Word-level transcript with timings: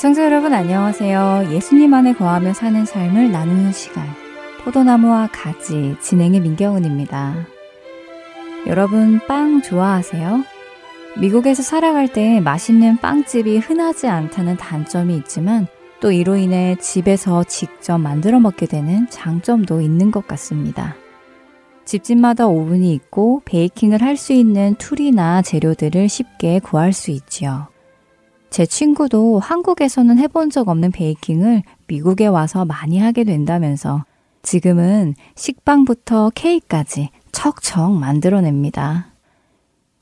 애청자 0.00 0.24
여러분 0.24 0.54
안녕하세요. 0.54 1.48
예수님 1.50 1.92
안에 1.92 2.14
거하며 2.14 2.54
사는 2.54 2.86
삶을 2.86 3.32
나누는 3.32 3.70
시간 3.72 4.06
포도나무와 4.64 5.28
가지 5.30 5.94
진행의 6.00 6.40
민경은입니다. 6.40 7.34
여러분 8.66 9.20
빵 9.28 9.60
좋아하세요? 9.60 10.42
미국에서 11.20 11.62
살아갈 11.62 12.10
때 12.10 12.40
맛있는 12.40 12.96
빵집이 12.96 13.58
흔하지 13.58 14.06
않다는 14.06 14.56
단점이 14.56 15.14
있지만 15.18 15.66
또 16.00 16.12
이로 16.12 16.36
인해 16.36 16.76
집에서 16.80 17.44
직접 17.44 17.98
만들어 17.98 18.40
먹게 18.40 18.64
되는 18.64 19.06
장점도 19.10 19.82
있는 19.82 20.10
것 20.10 20.26
같습니다. 20.26 20.96
집집마다 21.84 22.46
오븐이 22.46 22.94
있고 22.94 23.42
baking을 23.44 24.00
할 24.00 24.16
수 24.16 24.32
있는 24.32 24.76
tool이나 24.76 25.42
재료들을 25.42 26.08
쉽게 26.08 26.60
구할 26.60 26.94
수 26.94 27.10
있지요. 27.10 27.68
제 28.50 28.66
친구도 28.66 29.38
한국에서는 29.38 30.18
해본 30.18 30.50
적 30.50 30.68
없는 30.68 30.90
baking을 30.90 31.62
미국에 31.86 32.26
와서 32.26 32.64
많이 32.64 32.98
하게 32.98 33.22
된다면서 33.22 34.04
지금은 34.42 35.14
식빵부터 35.36 36.32
케이크까지 36.34 37.10
척척 37.30 37.92
만들어냅니다. 37.92 39.06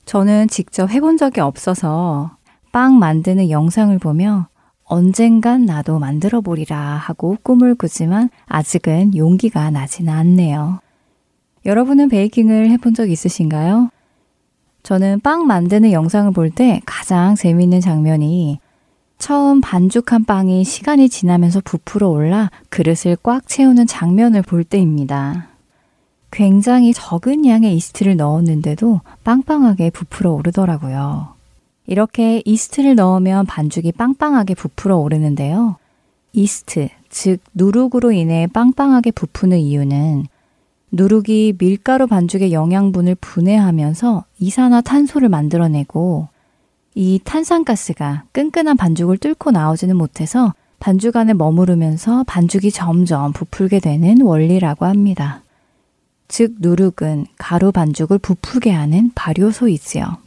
저는 0.06 0.48
직접 0.48 0.90
해본 0.90 1.18
적이 1.18 1.40
없어서 1.40 2.38
빵 2.72 2.98
만드는 2.98 3.50
영상을 3.50 3.96
보며 3.98 4.48
언젠간 4.84 5.66
나도 5.66 5.98
만들어 5.98 6.40
보리라 6.40 6.78
하고 6.78 7.36
꿈을 7.42 7.74
꾸지만 7.74 8.30
아직은 8.46 9.14
용기가 9.14 9.70
나지는 9.70 10.10
않네요. 10.14 10.80
여러분은 11.66 12.08
베이킹을 12.08 12.70
해본 12.70 12.94
적 12.94 13.10
있으신가요? 13.10 13.90
저는 14.88 15.20
빵 15.20 15.46
만드는 15.46 15.92
영상을 15.92 16.32
볼 16.32 16.48
때 16.50 16.80
가장 16.86 17.34
재미있는 17.34 17.82
장면이 17.82 18.58
처음 19.18 19.60
반죽한 19.60 20.24
빵이 20.24 20.64
시간이 20.64 21.10
지나면서 21.10 21.60
부풀어 21.62 22.08
올라 22.08 22.50
그릇을 22.70 23.18
꽉 23.22 23.46
채우는 23.46 23.86
장면을 23.86 24.40
볼 24.40 24.64
때입니다. 24.64 25.48
굉장히 26.30 26.94
적은 26.94 27.44
양의 27.44 27.76
이스트를 27.76 28.16
넣었는데도 28.16 29.02
빵빵하게 29.24 29.90
부풀어 29.90 30.32
오르더라고요. 30.32 31.34
이렇게 31.86 32.40
이스트를 32.46 32.94
넣으면 32.94 33.44
반죽이 33.44 33.92
빵빵하게 33.92 34.54
부풀어 34.54 34.96
오르는데요. 34.96 35.76
이스트, 36.32 36.88
즉 37.10 37.40
누룩으로 37.52 38.12
인해 38.12 38.46
빵빵하게 38.46 39.10
부푸는 39.10 39.58
이유는 39.58 40.24
누룩이 40.90 41.54
밀가루 41.58 42.06
반죽의 42.06 42.52
영양분을 42.52 43.16
분해하면서 43.20 44.24
이산화탄소를 44.38 45.28
만들어내고 45.28 46.28
이 46.94 47.20
탄산가스가 47.22 48.24
끈끈한 48.32 48.76
반죽을 48.76 49.18
뚫고 49.18 49.50
나오지는 49.50 49.96
못해서 49.96 50.54
반죽 50.80 51.16
안에 51.16 51.34
머무르면서 51.34 52.24
반죽이 52.26 52.70
점점 52.70 53.32
부풀게 53.32 53.80
되는 53.80 54.20
원리라고 54.22 54.86
합니다. 54.86 55.42
즉, 56.28 56.56
누룩은 56.60 57.26
가루 57.36 57.72
반죽을 57.72 58.18
부풀게 58.18 58.70
하는 58.70 59.10
발효소이지요. 59.14 60.18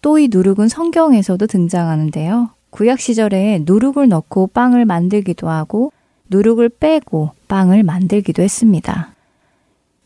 또 0.00 0.18
이 0.18 0.28
누룩은 0.30 0.68
성경에서도 0.68 1.46
등장하는데요. 1.46 2.50
구약 2.70 3.00
시절에 3.00 3.62
누룩을 3.64 4.08
넣고 4.08 4.48
빵을 4.48 4.84
만들기도 4.84 5.48
하고 5.48 5.92
누룩을 6.28 6.70
빼고 6.70 7.30
빵을 7.48 7.82
만들기도 7.82 8.42
했습니다. 8.42 9.11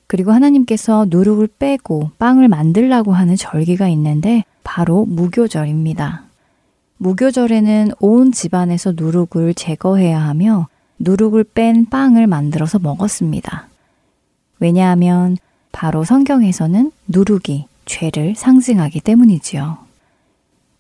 그리고 0.06 0.33
하나님께서 0.33 1.06
누룩을 1.09 1.49
빼고 1.59 2.11
빵을 2.19 2.49
만들라고 2.49 3.12
하는 3.12 3.37
절기가 3.37 3.89
있는데 3.89 4.44
바로 4.62 5.05
무교절입니다. 5.05 6.22
무교절에는 6.99 7.93
온 8.00 8.33
집안에서 8.33 8.93
누룩을 8.97 9.55
제거해야 9.55 10.21
하며 10.21 10.69
누룩을 10.99 11.44
뺀 11.55 11.87
빵을 11.87 12.27
만들어서 12.27 12.78
먹었습니다. 12.78 13.69
왜냐하면 14.59 15.37
바로 15.72 16.05
성경에서는 16.05 16.91
누룩이 17.09 17.67
죄를 17.84 18.34
상징하기 18.34 19.00
때문이지요. 19.00 19.78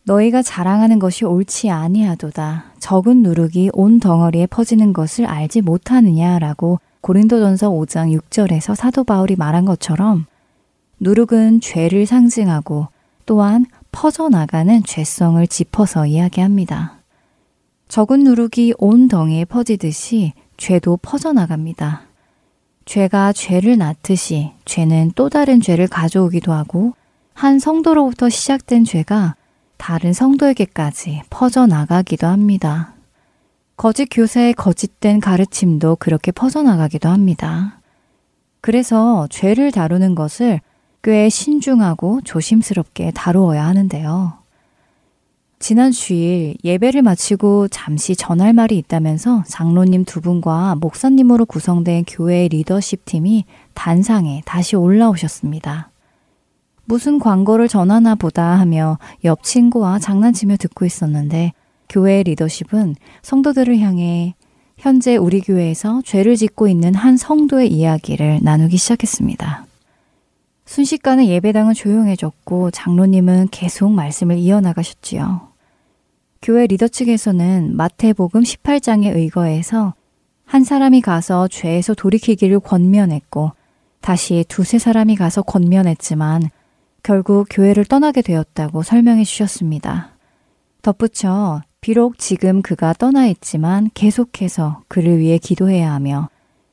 너희가 0.04 0.40
자랑하는 0.40 0.98
것이 0.98 1.24
옳지 1.24 1.68
아니하도다. 1.68 2.64
적은 2.78 3.22
누룩이 3.22 3.70
온 3.72 4.00
덩어리에 4.00 4.46
퍼지는 4.46 4.92
것을 4.92 5.26
알지 5.26 5.62
못하느냐라고 5.62 6.78
고린도전서 7.06 7.70
5장 7.70 8.18
6절에서 8.18 8.74
사도 8.74 9.04
바울이 9.04 9.36
말한 9.36 9.64
것처럼 9.64 10.26
누룩은 10.98 11.60
죄를 11.60 12.04
상징하고 12.04 12.88
또한 13.26 13.64
퍼져나가는 13.92 14.82
죄성을 14.82 15.46
짚어서 15.46 16.06
이야기합니다. 16.06 16.98
적은 17.86 18.24
누룩이 18.24 18.72
온 18.78 19.06
덩이에 19.06 19.44
퍼지듯이 19.44 20.32
죄도 20.56 20.96
퍼져나갑니다. 21.00 22.02
죄가 22.86 23.32
죄를 23.32 23.78
낳듯이 23.78 24.50
죄는 24.64 25.12
또 25.14 25.28
다른 25.28 25.60
죄를 25.60 25.86
가져오기도 25.86 26.52
하고 26.52 26.94
한 27.34 27.60
성도로부터 27.60 28.28
시작된 28.28 28.84
죄가 28.84 29.36
다른 29.76 30.12
성도에게까지 30.12 31.22
퍼져나가기도 31.30 32.26
합니다. 32.26 32.95
거짓 33.76 34.06
교사의 34.06 34.54
거짓된 34.54 35.20
가르침도 35.20 35.96
그렇게 35.96 36.32
퍼져나가기도 36.32 37.10
합니다. 37.10 37.78
그래서 38.62 39.26
죄를 39.30 39.70
다루는 39.70 40.14
것을 40.14 40.60
꽤 41.02 41.28
신중하고 41.28 42.22
조심스럽게 42.24 43.12
다루어야 43.14 43.66
하는데요. 43.66 44.32
지난 45.58 45.92
주일 45.92 46.56
예배를 46.64 47.02
마치고 47.02 47.68
잠시 47.68 48.16
전할 48.16 48.52
말이 48.52 48.76
있다면서 48.78 49.44
장로님 49.46 50.04
두 50.04 50.20
분과 50.20 50.76
목사님으로 50.76 51.46
구성된 51.46 52.04
교회 52.08 52.48
리더십 52.48 53.04
팀이 53.04 53.44
단상에 53.74 54.42
다시 54.44 54.76
올라오셨습니다. 54.76 55.90
무슨 56.86 57.18
광고를 57.18 57.68
전하나 57.68 58.14
보다 58.14 58.58
하며 58.58 58.98
옆 59.24 59.42
친구와 59.42 59.98
장난치며 59.98 60.56
듣고 60.56 60.84
있었는데 60.84 61.52
교회 61.88 62.22
리더십은 62.22 62.96
성도들을 63.22 63.78
향해 63.78 64.34
현재 64.78 65.16
우리 65.16 65.40
교회에서 65.40 66.02
죄를 66.04 66.36
짓고 66.36 66.68
있는 66.68 66.94
한 66.94 67.16
성도의 67.16 67.72
이야기를 67.72 68.40
나누기 68.42 68.76
시작했습니다. 68.76 69.66
순식간에 70.66 71.28
예배당은 71.28 71.74
조용해졌고 71.74 72.72
장로님은 72.72 73.48
계속 73.50 73.90
말씀을 73.90 74.36
이어나가셨지요. 74.38 75.48
교회 76.42 76.66
리더 76.66 76.88
측에서는 76.88 77.76
마태복음 77.76 78.42
18장에 78.42 79.14
의거해서 79.14 79.94
한 80.44 80.64
사람이 80.64 81.00
가서 81.00 81.48
죄에서 81.48 81.94
돌이키기를 81.94 82.60
권면했고 82.60 83.52
다시 84.00 84.44
두세 84.48 84.78
사람이 84.78 85.16
가서 85.16 85.42
권면했지만 85.42 86.42
결국 87.02 87.46
교회를 87.50 87.84
떠나게 87.84 88.22
되었다고 88.22 88.82
설명해 88.82 89.24
주셨습니다. 89.24 90.10
덧붙여 90.82 91.62
비록 91.86 92.18
지금 92.18 92.62
그가 92.62 92.94
떠나 92.94 93.28
있지만 93.28 93.90
계속해서 93.94 94.82
그를 94.88 95.20
위해 95.20 95.38
기도해야 95.38 95.92
하며 95.92 96.28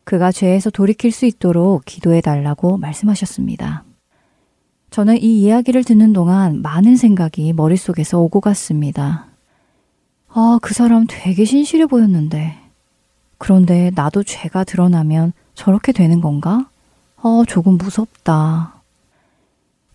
그가 0.06 0.32
죄에서 0.32 0.72
돌이킬 0.72 1.12
수 1.12 1.28
있도록 1.28 1.86
기도해 1.86 2.20
달라고 2.20 2.78
말씀하셨습니다. 2.78 3.84
저는 4.90 5.22
이 5.22 5.44
이야기를 5.44 5.84
듣는 5.84 6.14
동안 6.14 6.64
많은 6.64 6.96
생각이 6.96 7.54
머릿속에서 7.54 8.22
오고 8.22 8.42
갔습니다. 8.42 9.28
아, 10.30 10.58
그 10.64 10.74
사람 10.74 11.06
되게 11.08 11.46
신실해 11.46 11.86
보였는데. 11.86 12.58
그런데 13.38 13.92
나도 13.94 14.24
죄가 14.24 14.64
드러나면 14.64 15.34
저렇게 15.54 15.92
되는 15.92 16.22
건가? 16.22 16.68
어, 17.18 17.44
조금 17.48 17.78
무섭다. 17.78 18.82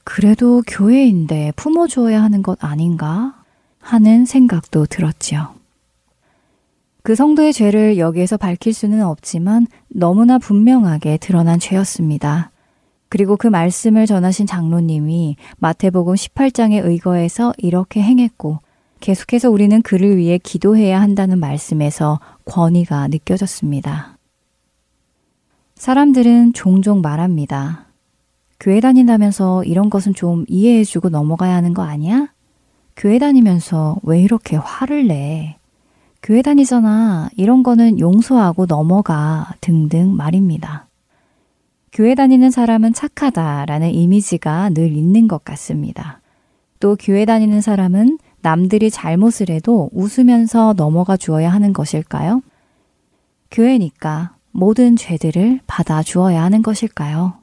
그래도 0.05 0.63
교회인데 0.65 1.55
품어주어야 1.57 2.23
하는 2.23 2.45
것 2.45 2.63
아닌가? 2.63 3.38
하는 3.89 4.27
생각도 4.27 4.85
들었지요. 4.85 5.55
그 7.03 7.15
성도의 7.15 7.55
죄를 7.55 7.97
여기에서 7.97 8.37
밝힐 8.37 8.75
수는 8.75 9.03
없지만 9.03 9.67
너무나 9.89 10.37
분명하게 10.37 11.17
드러난 11.17 11.59
죄였습니다. 11.59 12.51
그리고 13.09 13.39
그 13.39 13.47
말씀을 13.47 14.05
전하신 14.05 14.47
장로님이 14.47 15.37
마태복음 15.57 16.17
18장에 16.17 16.85
의거해서 16.85 17.55
이렇게 17.57 18.03
행했고 18.03 18.59
계속해서 19.01 19.51
우리는 19.51 19.81
그를 19.81 20.19
위해 20.19 20.37
기도해야 20.37 21.01
한다는 21.01 21.39
말씀에서 21.39 22.21
권위가 22.45 23.09
느껴졌습니다. 23.09 24.19
사람들은 25.77 26.53
종종 26.53 27.01
말합니다. 27.01 27.87
교회 28.61 28.81
다닌다면서 28.81 29.65
이런 29.65 29.89
것은 29.89 30.13
좀 30.13 30.45
이해해주고 30.47 31.09
넘어가야 31.09 31.55
하는 31.55 31.73
거 31.73 31.85
아니야? 31.85 32.29
교회 32.99 33.21
다니면서 33.21 33.97
왜 34.03 34.21
이렇게 34.21 34.57
화를 34.57 35.07
내? 35.07 35.57
교회 36.21 36.43
다니잖아. 36.43 37.29
이런 37.37 37.63
거는 37.63 38.01
용서하고 38.01 38.67
넘어가. 38.67 39.55
등등 39.61 40.17
말입니다. 40.17 40.89
교회 41.93 42.17
다니는 42.17 42.51
사람은 42.51 42.95
착하다라는 42.95 43.95
이미지가 43.95 44.71
늘 44.71 44.91
있는 44.91 45.29
것 45.29 45.45
같습니다. 45.45 46.21
또 46.81 46.97
교회 46.99 47.25
다니는 47.25 47.61
사람은 47.61 48.19
남들이 48.41 48.91
잘못을 48.91 49.49
해도 49.49 49.91
웃으면서 49.93 50.75
넘어가 50.77 51.17
주어야 51.17 51.51
하는 51.53 51.73
것일까요? 51.73 52.43
교회니까 53.53 54.35
모든 54.51 54.97
죄들을 54.97 55.61
받아 55.69 56.03
주어야 56.03 56.43
하는 56.43 56.63
것일까요? 56.63 57.35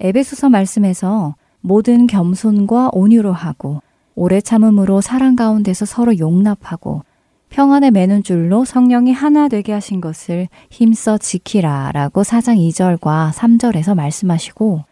에베소서 0.00 0.48
말씀에서 0.48 1.36
모든 1.60 2.08
겸손과 2.08 2.90
온유로 2.92 3.32
하고 3.32 3.80
오래 4.18 4.40
참음으로 4.40 5.00
사랑 5.00 5.36
가운데서 5.36 5.84
서로 5.84 6.18
용납하고 6.18 7.04
평안에 7.50 7.92
매는 7.92 8.24
줄로 8.24 8.64
성령이 8.64 9.12
하나 9.12 9.46
되게 9.46 9.72
하신 9.72 10.00
것을 10.00 10.48
힘써 10.70 11.18
지키라 11.18 11.92
라고 11.92 12.22
4장 12.22 12.58
2절과 12.58 13.30
3절에서 13.30 13.94
말씀하시고 13.94 14.82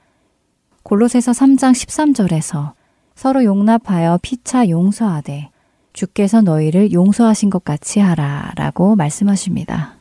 골로새서 0.85 1.33
3장 1.33 1.73
13절에서 1.73 2.75
서로 3.17 3.43
용납하여 3.43 4.21
피차 4.23 4.69
용서하되 4.69 5.51
주께서 5.93 6.41
너희를 6.41 6.93
용서하신 6.93 7.51
것 7.51 7.65
같이 7.65 7.99
하라 7.99 8.53
라고 8.55 8.95
말씀하십니다. 8.95 9.97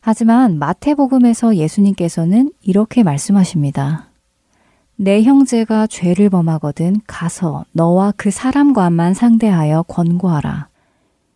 하지만 0.00 0.58
마태복음에서 0.58 1.56
예수님께서는 1.56 2.52
이렇게 2.62 3.02
말씀하십니다. 3.02 4.13
내 4.96 5.24
형제가 5.24 5.88
죄를 5.88 6.30
범하거든 6.30 7.00
가서 7.06 7.64
너와 7.72 8.12
그 8.16 8.30
사람과만 8.30 9.14
상대하여 9.14 9.82
권고하라. 9.82 10.68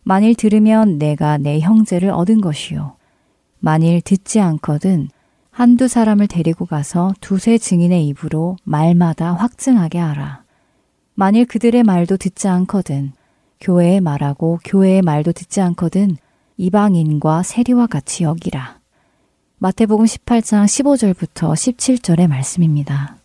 만일 0.03 0.33
들으면 0.33 0.97
내가 0.97 1.37
내 1.37 1.59
형제를 1.59 2.09
얻은 2.09 2.39
것이요. 2.39 2.95
만일 3.59 3.99
듣지 4.01 4.39
않거든 4.39 5.09
한두 5.51 5.89
사람을 5.89 6.27
데리고 6.27 6.65
가서 6.65 7.13
두세 7.19 7.57
증인의 7.57 8.07
입으로 8.07 8.55
말마다 8.63 9.33
확증하게 9.33 9.99
하라. 9.99 10.43
만일 11.13 11.45
그들의 11.45 11.83
말도 11.83 12.15
듣지 12.15 12.47
않거든 12.47 13.11
교회의 13.59 13.99
말하고 13.99 14.59
교회의 14.63 15.01
말도 15.01 15.33
듣지 15.33 15.59
않거든 15.59 16.15
이방인과 16.55 17.43
세리와 17.43 17.87
같이 17.87 18.23
여기라. 18.23 18.79
마태복음 19.57 20.05
18장 20.05 20.63
15절부터 20.63 21.51
17절의 21.51 22.27
말씀입니다. 22.27 23.18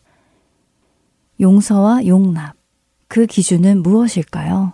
용서와 1.40 2.06
용납. 2.06 2.54
그 3.08 3.26
기준은 3.26 3.82
무엇일까요? 3.82 4.72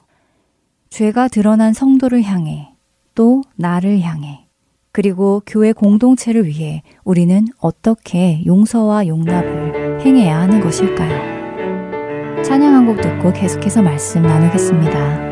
죄가 0.90 1.28
드러난 1.28 1.72
성도를 1.72 2.22
향해 2.22 2.74
또 3.14 3.42
나를 3.56 4.00
향해 4.00 4.46
그리고 4.92 5.42
교회 5.46 5.72
공동체를 5.72 6.46
위해 6.46 6.82
우리는 7.04 7.46
어떻게 7.60 8.44
용서와 8.44 9.06
용납을 9.06 10.00
행해야 10.00 10.40
하는 10.40 10.60
것일까요? 10.60 12.42
찬양 12.42 12.74
한 12.74 12.86
곡 12.86 13.00
듣고 13.00 13.32
계속해서 13.32 13.82
말씀 13.82 14.22
나누겠습니다. 14.22 15.29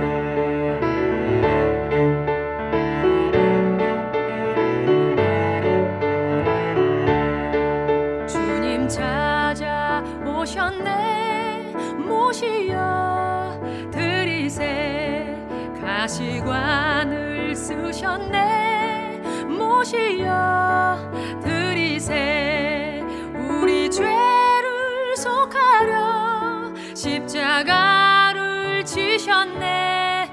지셨네. 29.18 30.30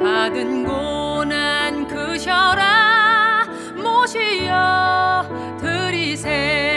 받은 0.00 0.64
고난 0.64 1.88
그셔라. 1.88 3.44
모시여 3.76 5.56
들이세. 5.58 6.68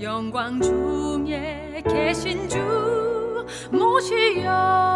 영광 0.00 0.60
중에 0.60 1.82
계신 1.86 2.48
주 2.48 3.46
모시여 3.70 4.93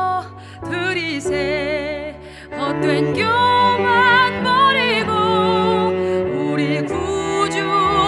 드리세 1.18 2.14
헛된 2.56 3.12
교만 3.14 4.44
버리고 4.44 5.12
우리 6.52 6.80
구주 6.82 7.64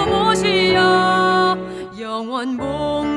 모시여 0.08 1.58
영원 1.98 2.56
복 2.56 3.09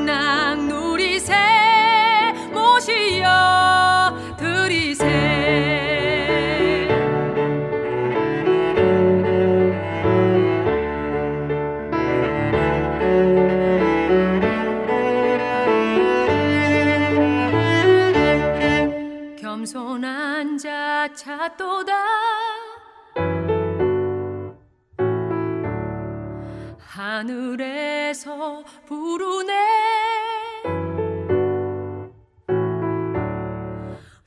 하늘에서 26.94 28.62
부르네. 28.86 29.52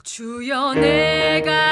주여 0.04 0.74
내가 0.74 1.67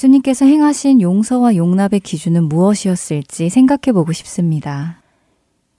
예수님께서 0.00 0.46
행하신 0.46 1.02
용서와 1.02 1.56
용납의 1.56 2.00
기준은 2.00 2.44
무엇이었을지 2.44 3.50
생각해 3.50 3.92
보고 3.92 4.12
싶습니다. 4.12 5.02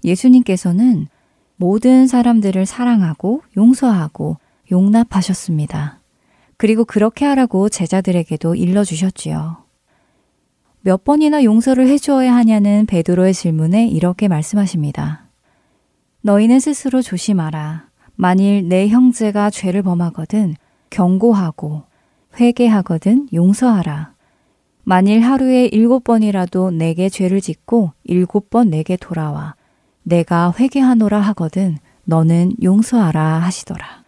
예수님께서는 0.03 1.07
모든 1.55 2.05
사람들을 2.05 2.67
사랑하고 2.67 3.41
용서하고 3.57 4.37
용납하셨습니다. 4.71 5.99
그리고 6.57 6.85
그렇게 6.85 7.25
하라고 7.25 7.69
제자들에게도 7.69 8.53
일러주셨지요. 8.53 9.57
몇 10.81 11.03
번이나 11.03 11.43
용서를 11.43 11.87
해주어야 11.87 12.35
하냐는 12.35 12.85
베드로의 12.85 13.33
질문에 13.33 13.87
이렇게 13.87 14.27
말씀하십니다. 14.27 15.29
너희는 16.21 16.59
스스로 16.59 17.01
조심하라. 17.01 17.87
만일 18.15 18.67
내 18.69 18.87
형제가 18.87 19.49
죄를 19.49 19.81
범하거든 19.81 20.55
경고하고 20.91 21.90
회개하거든 22.39 23.29
용서하라. 23.33 24.13
만일 24.83 25.21
하루에 25.21 25.65
일곱 25.67 26.03
번이라도 26.03 26.71
내게 26.71 27.09
죄를 27.09 27.41
짓고 27.41 27.91
일곱 28.03 28.49
번 28.49 28.69
내게 28.69 28.97
돌아와 28.97 29.55
내가 30.03 30.53
회개하노라 30.57 31.19
하거든 31.19 31.77
너는 32.05 32.53
용서하라 32.61 33.39
하시더라. 33.39 34.03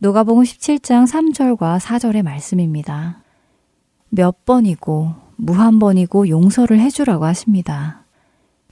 누가복음 0.00 0.44
17장 0.44 1.06
3절과 1.08 1.80
4절의 1.80 2.22
말씀입니다. 2.22 3.18
몇 4.10 4.44
번이고 4.44 5.12
무한 5.36 5.78
번이고 5.78 6.28
용서를 6.28 6.78
해주라고 6.80 7.24
하십니다. 7.24 8.04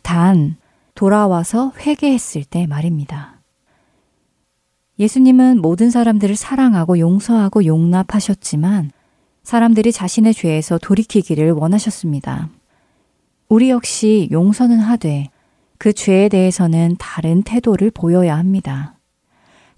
단 0.03 0.57
돌아와서 0.95 1.73
회개했을 1.79 2.45
때 2.45 2.67
말입니다. 2.67 3.36
예수님은 4.99 5.61
모든 5.61 5.91
사람들을 5.91 6.37
사랑하고 6.37 6.99
용서하고 6.99 7.67
용납하셨지만 7.67 8.91
사람들이 9.43 9.93
자신의 9.93 10.35
죄에서 10.35 10.79
돌이키기를 10.79 11.53
원하셨습니다. 11.53 12.49
우리 13.49 13.71
역시 13.71 14.29
용서는 14.33 14.79
하되 14.79 15.29
그 15.79 15.93
죄에 15.93 16.29
대해서는 16.29 16.97
다른 16.99 17.43
태도를 17.43 17.91
보여야 17.91 18.37
합니다. 18.37 18.95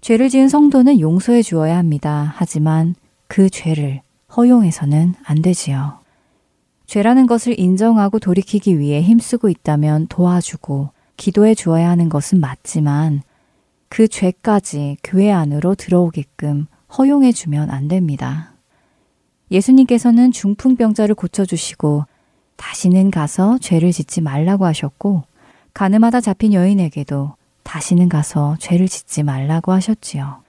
죄를 0.00 0.28
지은 0.28 0.48
성도는 0.48 1.00
용서해 1.00 1.42
주어야 1.42 1.76
합니다. 1.76 2.32
하지만 2.36 2.94
그 3.26 3.50
죄를 3.50 4.00
허용해서는 4.36 5.14
안 5.24 5.42
되지요. 5.42 5.98
죄라는 6.86 7.26
것을 7.26 7.58
인정하고 7.58 8.18
돌이키기 8.20 8.78
위해 8.78 9.02
힘쓰고 9.02 9.48
있다면 9.48 10.06
도와주고 10.08 10.90
기도해 11.16 11.54
주어야 11.54 11.90
하는 11.90 12.08
것은 12.08 12.40
맞지만 12.40 13.22
그 13.88 14.08
죄까지 14.08 14.98
교회 15.02 15.30
안으로 15.30 15.74
들어오게끔 15.74 16.66
허용해 16.96 17.32
주면 17.32 17.70
안 17.70 17.88
됩니다. 17.88 18.52
예수님께서는 19.50 20.30
중풍병자를 20.32 21.14
고쳐주시고 21.14 22.04
다시는 22.56 23.10
가서 23.10 23.58
죄를 23.58 23.92
짓지 23.92 24.20
말라고 24.20 24.66
하셨고 24.66 25.22
가늠하다 25.74 26.20
잡힌 26.20 26.52
여인에게도 26.52 27.34
다시는 27.62 28.08
가서 28.08 28.56
죄를 28.58 28.88
짓지 28.88 29.22
말라고 29.22 29.72
하셨지요. 29.72 30.42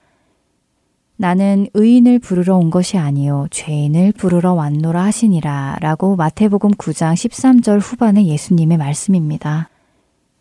나는 1.16 1.68
의인을 1.74 2.18
부르러 2.18 2.56
온 2.56 2.70
것이 2.70 2.96
아니요 2.96 3.46
죄인을 3.50 4.12
부르러 4.12 4.54
왔노라 4.54 5.04
하시니라 5.04 5.76
라고 5.80 6.16
마태복음 6.16 6.70
9장 6.70 7.12
13절 7.12 7.78
후반의 7.82 8.26
예수님의 8.26 8.78
말씀입니다. 8.78 9.68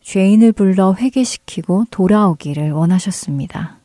죄인을 0.09 0.53
불러 0.53 0.95
회개시키고 0.95 1.85
돌아오기를 1.91 2.71
원하셨습니다. 2.71 3.77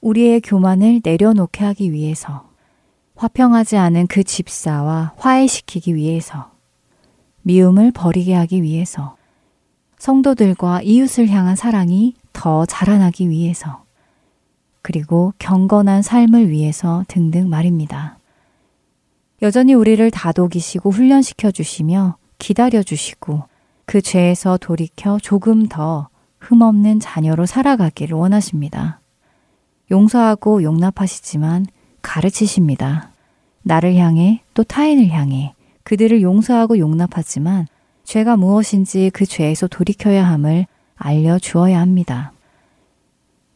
우리의 0.00 0.40
교만을 0.40 1.00
내려놓게 1.02 1.64
하기 1.64 1.90
위해서 1.90 2.48
화평하지 3.16 3.76
않은 3.76 4.06
그 4.06 4.22
집사와 4.22 5.14
화해시키기 5.16 5.96
위해서 5.96 6.52
미움을 7.42 7.90
버리게 7.90 8.34
하기 8.34 8.62
위해서 8.62 9.16
성도들과 9.98 10.82
이웃을 10.82 11.28
향한 11.28 11.56
사랑이 11.56 12.14
더 12.32 12.64
자라나기 12.64 13.28
위해서 13.30 13.82
그리고 14.80 15.34
경건한 15.40 16.02
삶을 16.02 16.50
위해서 16.50 17.04
등등 17.08 17.48
말입니다. 17.48 18.20
여전히 19.42 19.74
우리를 19.74 20.08
다독이시고 20.12 20.88
훈련시켜 20.92 21.50
주시며 21.50 22.16
기다려 22.38 22.84
주시고 22.84 23.49
그 23.90 24.00
죄에서 24.00 24.56
돌이켜 24.56 25.18
조금 25.20 25.66
더 25.66 26.10
흠없는 26.38 27.00
자녀로 27.00 27.44
살아가기를 27.44 28.16
원하십니다. 28.16 29.00
용서하고 29.90 30.62
용납하시지만 30.62 31.66
가르치십니다. 32.00 33.10
나를 33.62 33.96
향해 33.96 34.44
또 34.54 34.62
타인을 34.62 35.08
향해 35.08 35.54
그들을 35.82 36.22
용서하고 36.22 36.78
용납하지만 36.78 37.66
죄가 38.04 38.36
무엇인지 38.36 39.10
그 39.12 39.26
죄에서 39.26 39.66
돌이켜야 39.66 40.24
함을 40.24 40.66
알려주어야 40.94 41.80
합니다. 41.80 42.32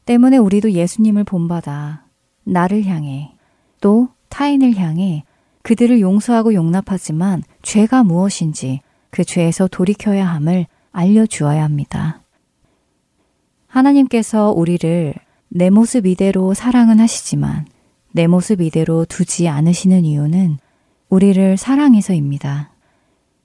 때문에 0.05 0.39
우리도 0.39 0.73
예수님을 0.73 1.23
본받아 1.23 2.07
나를 2.43 2.87
향해 2.87 3.37
또 3.81 4.09
타인을 4.31 4.79
향해 4.79 5.23
그들을 5.63 6.01
용서하고 6.01 6.55
용납하지만 6.55 7.45
죄가 7.63 8.03
무엇인지 8.03 8.81
그 9.15 9.25
죄에서 9.25 9.69
돌이켜야 9.69 10.27
함을 10.27 10.67
알려주어야 10.91 11.63
합니다. 11.63 12.21
하나님께서 13.69 14.51
우리를 14.51 15.15
내 15.51 15.71
모습 15.71 16.07
이대로 16.07 16.53
사랑은 16.53 16.99
하시지만 16.99 17.65
내 18.11 18.27
모습 18.27 18.61
이대로 18.61 19.05
두지 19.05 19.49
않으시는 19.49 20.05
이유는 20.05 20.59
우리를 21.11 21.57
사랑해서입니다. 21.57 22.73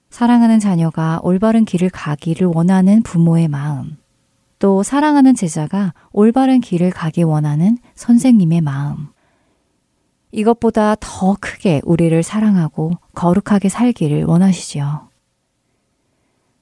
사랑하는 0.09 0.59
자녀가 0.59 1.19
올바른 1.21 1.65
길을 1.65 1.91
가기를 1.91 2.47
원하는 2.47 3.03
부모의 3.03 3.47
마음, 3.47 3.95
또 4.57 4.81
사랑하는 4.81 5.35
제자가 5.35 5.93
올바른 6.11 6.61
길을 6.61 6.89
가기 6.89 7.21
원하는 7.21 7.77
선생님의 7.93 8.61
마음. 8.61 9.09
이것보다 10.31 10.95
더 10.99 11.38
크게 11.39 11.81
우리를 11.83 12.23
사랑하고 12.23 12.93
거룩하게 13.13 13.69
살기를 13.69 14.23
원하시지요. 14.23 15.08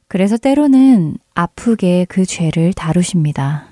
그래서 0.07 0.37
때로는 0.37 1.17
아프게 1.33 2.05
그 2.07 2.25
죄를 2.25 2.73
다루십니다. 2.73 3.67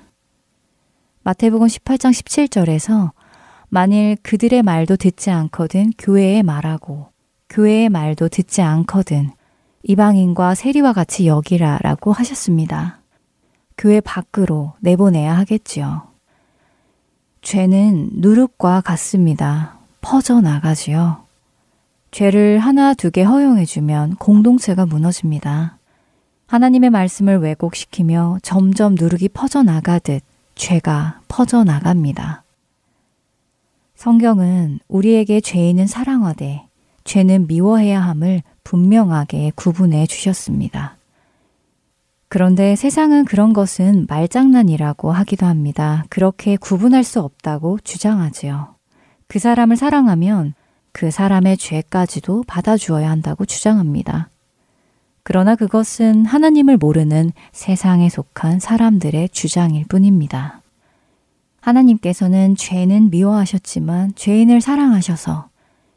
마태복음 1.22 1.66
18장 1.66 2.10
17절에서 2.12 3.10
만일 3.68 4.16
그들의 4.22 4.62
말도 4.62 4.96
듣지 4.96 5.30
않거든 5.30 5.92
교회의 5.98 6.42
말하고 6.42 7.08
교회의 7.48 7.88
말도 7.88 8.28
듣지 8.28 8.62
않거든 8.62 9.30
이방인과 9.82 10.54
세리와 10.54 10.92
같이 10.92 11.26
여기라 11.26 11.78
라고 11.82 12.12
하셨습니다. 12.12 13.00
교회 13.78 14.00
밖으로 14.00 14.74
내보내야 14.80 15.36
하겠지요. 15.38 16.08
죄는 17.42 18.10
누룩과 18.14 18.80
같습니다. 18.82 19.78
퍼져나가지요. 20.00 21.24
죄를 22.10 22.58
하나 22.58 22.94
두 22.94 23.10
개 23.10 23.22
허용해주면 23.22 24.16
공동체가 24.16 24.86
무너집니다. 24.86 25.75
하나님의 26.46 26.90
말씀을 26.90 27.38
왜곡시키며 27.38 28.38
점점 28.42 28.94
누룩이 28.94 29.28
퍼져나가듯 29.34 30.22
죄가 30.54 31.20
퍼져나갑니다. 31.28 32.44
성경은 33.96 34.78
우리에게 34.88 35.40
죄인은 35.40 35.86
사랑하되 35.86 36.66
죄는 37.04 37.46
미워해야 37.46 38.00
함을 38.00 38.42
분명하게 38.64 39.52
구분해 39.54 40.06
주셨습니다. 40.06 40.96
그런데 42.28 42.74
세상은 42.76 43.24
그런 43.24 43.52
것은 43.52 44.06
말장난이라고 44.08 45.12
하기도 45.12 45.46
합니다. 45.46 46.04
그렇게 46.08 46.56
구분할 46.56 47.04
수 47.04 47.20
없다고 47.20 47.78
주장하지요. 47.84 48.74
그 49.28 49.38
사람을 49.38 49.76
사랑하면 49.76 50.54
그 50.92 51.10
사람의 51.10 51.56
죄까지도 51.56 52.44
받아주어야 52.46 53.08
한다고 53.10 53.44
주장합니다. 53.44 54.30
그러나 55.28 55.56
그것은 55.56 56.24
하나님을 56.24 56.76
모르는 56.76 57.32
세상에 57.50 58.08
속한 58.08 58.60
사람들의 58.60 59.30
주장일 59.30 59.84
뿐입니다. 59.88 60.62
하나님께서는 61.60 62.54
죄는 62.54 63.10
미워하셨지만 63.10 64.14
죄인을 64.14 64.60
사랑하셔서 64.60 65.48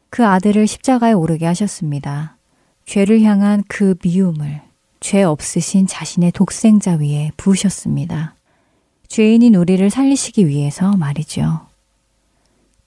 그 0.08 0.26
아들을 0.26 0.66
십자가에 0.66 1.12
오르게 1.12 1.46
하셨습니다. 1.46 2.38
죄를 2.86 3.22
향한 3.22 3.62
그 3.68 3.94
미움을 4.02 4.62
죄 4.98 5.22
없으신 5.22 5.86
자신의 5.86 6.32
독생자 6.32 6.96
위에 6.96 7.30
부으셨습니다. 7.36 8.34
죄인인 9.06 9.54
우리를 9.54 9.88
살리시기 9.90 10.48
위해서 10.48 10.96
말이죠. 10.96 11.68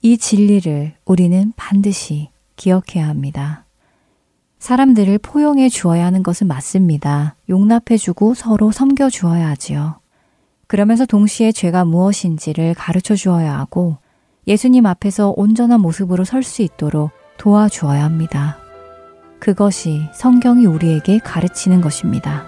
이 0.02 0.18
진리를 0.18 0.92
우리는 1.06 1.54
반드시 1.56 2.28
기억해야 2.56 3.08
합니다. 3.08 3.63
사람들을 4.64 5.18
포용해 5.18 5.68
주어야 5.68 6.06
하는 6.06 6.22
것은 6.22 6.46
맞습니다. 6.46 7.36
용납해 7.50 7.98
주고 7.98 8.32
서로 8.32 8.72
섬겨 8.72 9.10
주어야 9.10 9.50
하지요. 9.50 10.00
그러면서 10.68 11.04
동시에 11.04 11.52
죄가 11.52 11.84
무엇인지를 11.84 12.72
가르쳐 12.72 13.14
주어야 13.14 13.58
하고 13.58 13.98
예수님 14.46 14.86
앞에서 14.86 15.34
온전한 15.36 15.82
모습으로 15.82 16.24
설 16.24 16.42
수 16.42 16.62
있도록 16.62 17.10
도와주어야 17.36 18.02
합니다. 18.02 18.56
그것이 19.38 20.00
성경이 20.14 20.64
우리에게 20.64 21.18
가르치는 21.18 21.82
것입니다. 21.82 22.46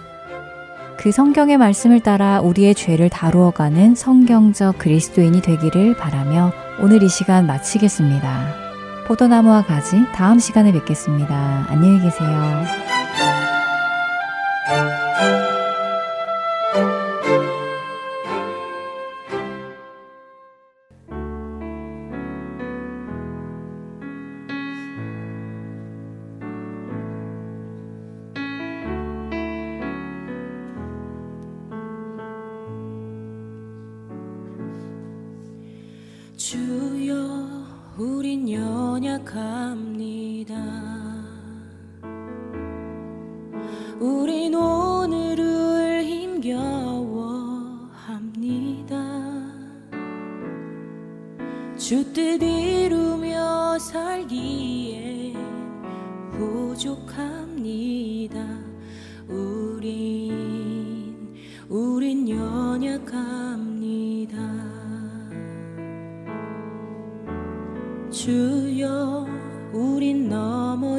그 0.97 1.13
성경의 1.13 1.59
말씀을 1.59 2.01
따라 2.01 2.41
우리의 2.41 2.75
죄를 2.75 3.11
다루어가는 3.11 3.95
성경적 3.95 4.79
그리스도인이 4.79 5.43
되기를 5.43 5.99
바라며 5.99 6.51
오늘 6.81 7.03
이 7.03 7.11
시간 7.11 7.47
마치겠습니다. 7.47 8.66
포도나무와 9.07 9.63
가지 9.63 10.05
다음 10.13 10.41
시간에 10.41 10.73
뵙겠습니다. 10.73 11.67
안녕히 11.69 12.01
계세요. 12.01 12.65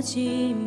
지마 0.08 0.67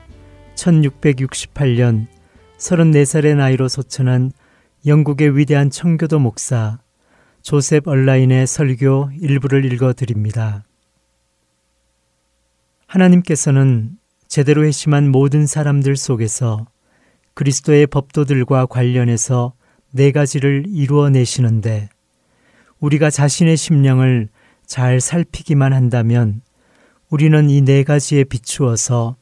1668년 0.61 2.05
34살의 2.57 3.35
나이로 3.35 3.67
소천한 3.67 4.31
영국의 4.85 5.35
위대한 5.37 5.69
청교도 5.69 6.19
목사 6.19 6.79
조셉 7.41 7.87
얼라인의 7.87 8.45
설교 8.45 9.11
일부를 9.19 9.65
읽어 9.71 9.93
드립니다. 9.93 10.63
하나님께서는 12.85 13.97
제대로 14.27 14.63
회심한 14.63 15.09
모든 15.09 15.47
사람들 15.47 15.95
속에서 15.95 16.67
그리스도의 17.33 17.87
법도들과 17.87 18.67
관련해서 18.67 19.53
네 19.91 20.11
가지를 20.11 20.65
이루어내시는데 20.67 21.89
우리가 22.79 23.09
자신의 23.09 23.57
심령을 23.57 24.29
잘 24.65 25.01
살피기만 25.01 25.73
한다면 25.73 26.41
우리는 27.09 27.49
이 27.49 27.61
네 27.61 27.83
가지에 27.83 28.23
비추어서 28.23 29.15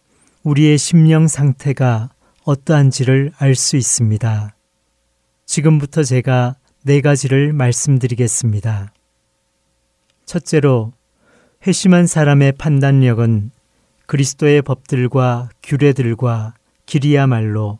우리의 0.49 0.79
심령 0.79 1.27
상태가 1.27 2.09
어떠한지를 2.43 3.33
알 3.37 3.53
수 3.53 3.77
있습니다. 3.77 4.55
지금부터 5.45 6.01
제가 6.01 6.55
네 6.83 7.01
가지를 7.01 7.53
말씀드리겠습니다. 7.53 8.91
첫째로, 10.25 10.91
회심한 11.67 12.07
사람의 12.07 12.53
판단력은 12.53 13.51
그리스도의 14.07 14.63
법들과 14.63 15.49
규례들과 15.61 16.55
길이야말로 16.87 17.77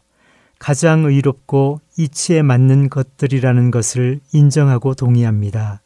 가장 0.60 1.06
의롭고 1.06 1.82
이치에 1.98 2.44
맞는 2.44 2.90
것들이라는 2.90 3.72
것을 3.72 4.20
인정하고 4.32 4.94
동의합니다. 4.94 5.82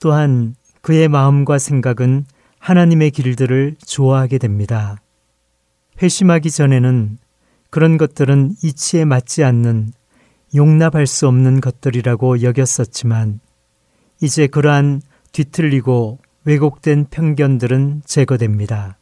또한 0.00 0.56
그의 0.80 1.06
마음과 1.08 1.58
생각은 1.58 2.24
하나님의 2.58 3.12
길들을 3.12 3.76
좋아하게 3.86 4.38
됩니다. 4.38 4.96
회심하기 6.00 6.50
전에는 6.50 7.18
그런 7.70 7.98
것들은 7.98 8.54
이치에 8.62 9.04
맞지 9.04 9.44
않는 9.44 9.92
용납할 10.54 11.06
수 11.06 11.28
없는 11.28 11.60
것들이라고 11.60 12.42
여겼었지만 12.42 13.40
이제 14.20 14.46
그러한 14.46 15.02
뒤틀리고 15.32 16.18
왜곡된 16.44 17.06
편견들은 17.10 18.02
제거됩니다. 18.06 18.96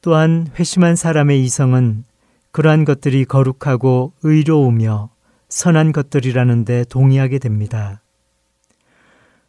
또한 0.00 0.48
회심한 0.58 0.96
사람의 0.96 1.42
이성은 1.44 2.04
그러한 2.50 2.84
것들이 2.84 3.24
거룩하고 3.24 4.12
의로우며 4.22 5.10
선한 5.48 5.92
것들이라는데 5.92 6.84
동의하게 6.84 7.38
됩니다. 7.38 8.02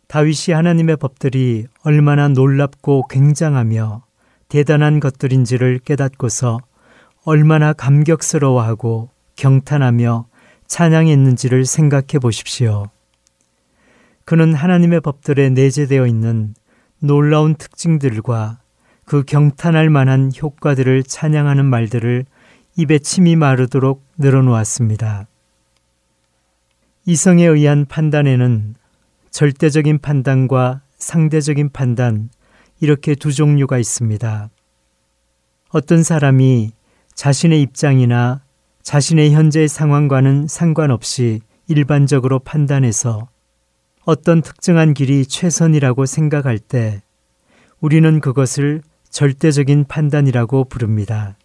다윗이 0.08 0.54
하나님의 0.54 0.98
법들이 0.98 1.66
얼마나 1.84 2.28
놀랍고 2.28 3.08
굉장하며 3.08 4.04
대단한 4.54 5.00
것들인지를 5.00 5.80
깨닫고서 5.80 6.60
얼마나 7.26 7.74
감격스러워하고 7.74 9.10
경탄하며 9.36 10.28
찬양했는지를 10.68 11.66
생각해 11.66 12.20
보십시오. 12.22 12.86
그는 14.26 14.54
하나님의 14.54 15.02
법들에 15.02 15.50
내재되어 15.50 16.06
있는 16.06 16.54
놀라운 17.00 17.56
특징들과 17.56 18.60
그 19.06 19.24
경탄할 19.24 19.90
만한 19.90 20.32
효과들을 20.40 21.02
찬양하는 21.02 21.66
말들을 21.66 22.24
입에 22.78 23.00
침이 23.00 23.36
마르도록 23.36 24.06
늘어놓았습니다. 24.20 25.26
이성에 27.08 27.44
의한 27.48 27.88
판단에는 27.88 28.76
절대적인 29.32 29.98
판단과 29.98 30.82
상대적인 31.00 31.72
판단, 31.72 32.30
이렇게 32.84 33.16
두 33.16 33.32
종류가 33.32 33.78
있습니다. 33.78 34.50
어떤 35.70 36.04
사람이 36.04 36.74
자신의 37.16 37.62
입장이나 37.62 38.42
자신의 38.82 39.32
현재 39.32 39.70
상황과는 39.70 40.50
상관없이 40.50 41.40
일반적으로 41.70 42.40
판단해서 42.40 43.30
어떤 44.04 44.42
특정한 44.42 44.94
길이 44.94 45.26
최선이라고 45.26 46.06
생각할 46.06 46.60
때 46.60 47.02
우리는 47.80 48.20
그것을 48.20 48.82
절대적인 49.10 49.86
판단이라고 49.86 50.66
부릅니다. 50.66 51.38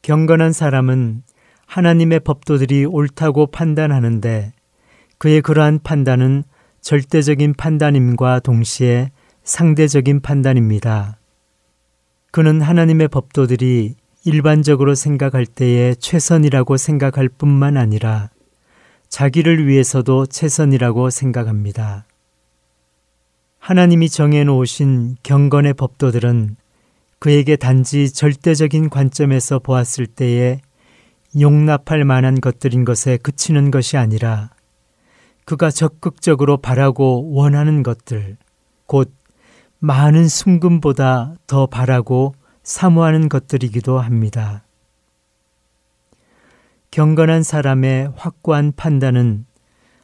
경건한 0.00 0.54
사람은 0.54 1.24
하나님의 1.66 2.20
법도들이 2.20 2.86
옳다고 2.86 3.48
판단하는데 3.48 4.54
그의 5.18 5.42
그러한 5.42 5.80
판단은 5.84 6.44
절대적인 6.80 7.52
판단임과 7.52 8.40
동시에 8.40 9.10
상대적인 9.48 10.20
판단입니다. 10.20 11.16
그는 12.30 12.60
하나님의 12.60 13.08
법도들이 13.08 13.94
일반적으로 14.26 14.94
생각할 14.94 15.46
때에 15.46 15.94
최선이라고 15.94 16.76
생각할 16.76 17.30
뿐만 17.30 17.78
아니라 17.78 18.28
자기를 19.08 19.66
위해서도 19.66 20.26
최선이라고 20.26 21.08
생각합니다. 21.08 22.04
하나님이 23.58 24.10
정해놓으신 24.10 25.16
경건의 25.22 25.72
법도들은 25.72 26.56
그에게 27.18 27.56
단지 27.56 28.12
절대적인 28.12 28.90
관점에서 28.90 29.60
보았을 29.60 30.06
때에 30.06 30.60
용납할 31.40 32.04
만한 32.04 32.42
것들인 32.42 32.84
것에 32.84 33.16
그치는 33.16 33.70
것이 33.70 33.96
아니라 33.96 34.50
그가 35.46 35.70
적극적으로 35.70 36.58
바라고 36.58 37.32
원하는 37.32 37.82
것들, 37.82 38.36
곧 38.84 39.17
많은 39.80 40.26
순금보다 40.28 41.34
더 41.46 41.66
바라고 41.66 42.34
사모하는 42.62 43.28
것들이기도 43.28 43.98
합니다. 43.98 44.64
경건한 46.90 47.42
사람의 47.42 48.12
확고한 48.16 48.72
판단은 48.76 49.46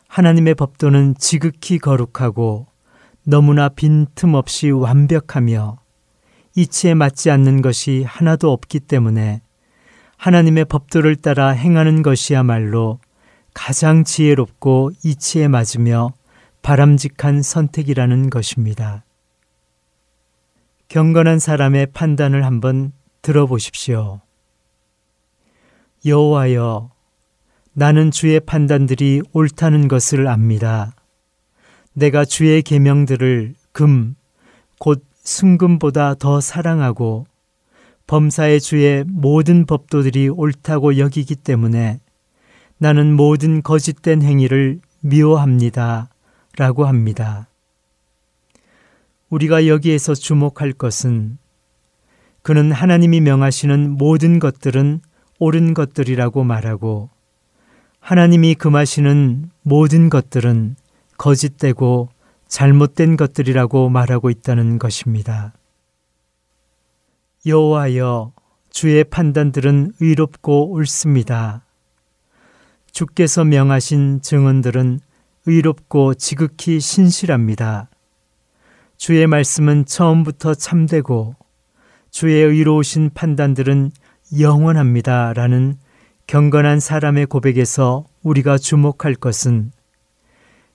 하나님의 0.07 0.55
법도는 0.55 1.17
지극히 1.19 1.79
거룩하고 1.79 2.67
너무나 3.25 3.69
빈틈없이 3.69 4.71
완벽하며 4.71 5.79
이치에 6.55 6.95
맞지 6.95 7.31
않는 7.31 7.63
것이 7.63 8.05
하나도 8.07 8.53
없기 8.53 8.81
때문에 8.81 9.41
하나님의 10.17 10.67
법도를 10.67 11.17
따라 11.17 11.49
행하는 11.49 12.03
것이야말로 12.03 13.01
가장 13.55 14.05
지혜롭고 14.05 14.93
이치에 15.05 15.49
맞으며 15.49 16.13
바람직한 16.63 17.43
선택이라는 17.43 18.31
것입니다. 18.31 19.05
경건한 20.95 21.41
사람의 21.41 21.87
판단을 21.87 22.45
한번 22.45 22.93
들어보십시오. 23.21 24.21
여호와여, 26.07 26.93
나는 27.73 28.13
주의 28.13 28.39
판단들이 28.39 29.23
옳다는 29.33 29.89
것을 29.89 30.29
압니다. 30.29 30.95
내가 31.95 32.25
주의 32.25 32.63
계명들을 32.63 33.57
금, 33.73 34.15
곧 34.79 35.05
순금보다 35.25 36.15
더 36.15 36.41
사랑하고 36.41 37.27
범사의 38.07 38.61
주의 38.61 39.03
모든 39.09 39.67
법도들이 39.67 40.29
옳다고 40.29 40.99
여기기 40.99 41.35
때문에 41.35 41.99
나는 42.79 43.17
모든 43.17 43.65
거짓된 43.65 44.23
행위를 44.23 44.79
미워합니다. 45.01 46.09
라고 46.57 46.85
합니다. 46.85 47.49
우리가 49.31 49.67
여기에서 49.67 50.15
주목할 50.15 50.73
것은 50.73 51.39
그는 52.43 52.73
하나님이 52.73 53.21
명하시는 53.21 53.91
모든 53.91 54.39
것들은 54.39 55.01
옳은 55.39 55.75
것들이라고 55.75 56.45
말하고 56.45 57.11
하나님이 58.01 58.55
금하시는 58.55 59.51
모든 59.63 60.11
것들은 60.11 60.77
거짓되고 61.17 62.11
잘못된 62.49 63.17
것들이라고 63.17 63.89
말하고 63.89 64.31
있다는 64.31 64.79
것입니다. 64.79 65.55
여호와여 67.47 68.33
주의 68.71 69.05
판단들은 69.05 69.93
의롭고 70.01 70.71
옳습니다. 70.73 71.63
주께서 72.93 73.45
명하신 73.45 74.21
증언들은 74.21 75.01
의롭고 75.47 76.15
지극히 76.15 76.81
신실합니다. 76.81 77.89
주의 78.97 79.27
말씀은 79.27 79.85
처음부터 79.85 80.55
참되고 80.55 81.35
주의 82.11 82.43
의로우신 82.43 83.11
판단들은 83.15 83.91
영원합니다. 84.39 85.33
라는 85.33 85.77
경건한 86.27 86.81
사람의 86.81 87.27
고백에서 87.27 88.05
우리가 88.23 88.57
주목할 88.57 89.15
것은 89.15 89.73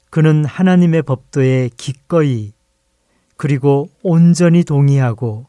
그는 0.10 0.46
하나님의 0.46 1.04
법도에 1.04 1.70
기꺼이 1.78 2.54
그리고 3.38 3.90
온전히 4.04 4.64
동의하고 4.64 5.48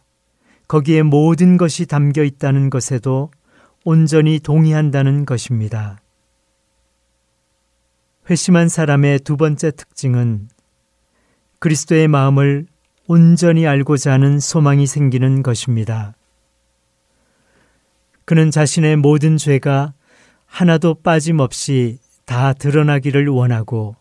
거기에 0.69 1.03
모든 1.03 1.57
것이 1.57 1.87
담겨 1.87 2.23
있다는 2.23 2.71
것에도 2.71 3.31
온전히 3.85 4.39
동의한다는 4.39 5.27
것입니다. 5.27 5.99
회심한 8.31 8.69
사람의 8.69 9.21
두 9.21 9.37
번째 9.37 9.73
특징은 9.73 10.49
그리스도의 11.61 12.09
마음을 12.09 12.67
온전히 13.07 13.67
알고자 13.67 14.13
하는 14.13 14.41
소망이 14.41 14.87
생기는 14.87 15.43
것입니다. 15.43 16.15
그는 18.25 18.51
자신의 18.51 18.97
모든 18.97 19.37
죄가 19.37 19.93
하나도 20.47 20.95
빠짐없이 21.03 21.99
다 22.25 22.55
드러나기를 22.55 23.29
원하고 23.29 23.95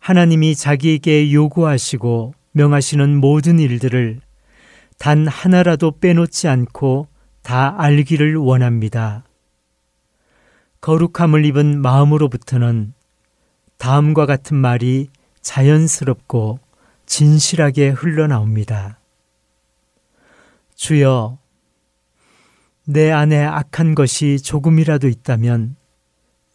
하나님이 0.00 0.54
자기에게 0.54 1.32
요구하시고 1.32 2.34
명하시는 2.52 3.16
모든 3.16 3.58
일들을 3.58 4.20
단 4.98 5.26
하나라도 5.26 5.98
빼놓지 5.98 6.46
않고 6.46 7.08
다 7.40 7.74
알기를 7.78 8.36
원합니다. 8.36 9.24
거룩함을 10.82 11.46
입은 11.46 11.80
마음으로부터는 11.80 12.92
다음과 13.78 14.26
같은 14.26 14.58
말이 14.58 15.08
자연스럽고 15.40 16.65
진실하게 17.06 17.90
흘러나옵니다. 17.90 19.00
주여, 20.74 21.38
내 22.84 23.10
안에 23.10 23.42
악한 23.44 23.94
것이 23.94 24.38
조금이라도 24.42 25.08
있다면 25.08 25.76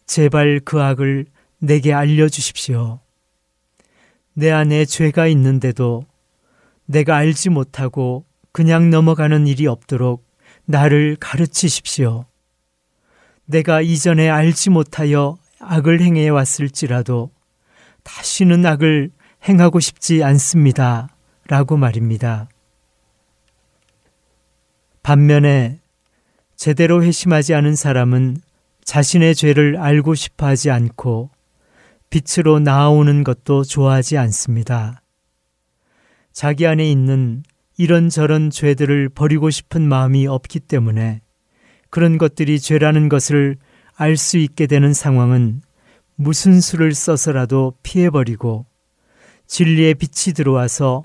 제발 0.06 0.62
그 0.64 0.82
악을 0.82 1.26
내게 1.60 1.94
알려주십시오. 1.94 3.00
내 4.34 4.52
안에 4.52 4.86
죄가 4.86 5.28
있는데도 5.28 6.06
내가 6.86 7.18
알지 7.18 7.50
못하고 7.50 8.26
그냥 8.52 8.90
넘어가는 8.90 9.48
일이 9.48 9.68
없도록 9.68 10.26
나를 10.66 11.18
가르치십시오. 11.20 12.26
내가 13.46 13.82
이전에 13.82 14.30
알지 14.30 14.70
못하여 14.70 15.38
악을 15.60 16.02
행해 16.02 16.30
왔을지라도 16.30 17.32
다시는 18.04 18.66
악을 18.66 19.12
행하고 19.48 19.80
싶지 19.80 20.24
않습니다. 20.24 21.10
라고 21.48 21.78
말입니다. 21.78 22.48
반면에 25.04 25.80
제대로 26.56 27.04
회심하지 27.04 27.56
않은 27.56 27.76
사람은 27.76 28.38
자신의 28.84 29.36
죄를 29.36 29.78
알고 29.78 30.16
싶어 30.16 30.46
하지 30.46 30.70
않고 30.70 31.32
빛으로 32.10 32.60
나아오는 32.60 33.24
것도 33.24 33.64
좋아하지 33.64 34.18
않습니다. 34.18 35.02
자기 36.32 36.68
안에 36.68 36.90
있는 36.90 37.44
이런저런 37.78 38.52
죄들을 38.52 39.10
버리고 39.10 39.50
싶은 39.50 39.82
마음이 39.82 40.28
없기 40.28 40.60
때문에 40.60 41.22
그런 41.90 42.18
것들이 42.18 42.60
죄라는 42.60 43.10
것을 43.10 43.58
알 43.96 44.18
수 44.18 44.38
있게 44.38 44.68
되는 44.68 44.94
상황은 44.94 45.62
무슨 46.16 46.62
수를 46.62 46.94
써서라도 46.94 47.74
피해버리고 47.84 48.66
진리의 49.52 49.96
빛이 49.96 50.34
들어와서 50.34 51.04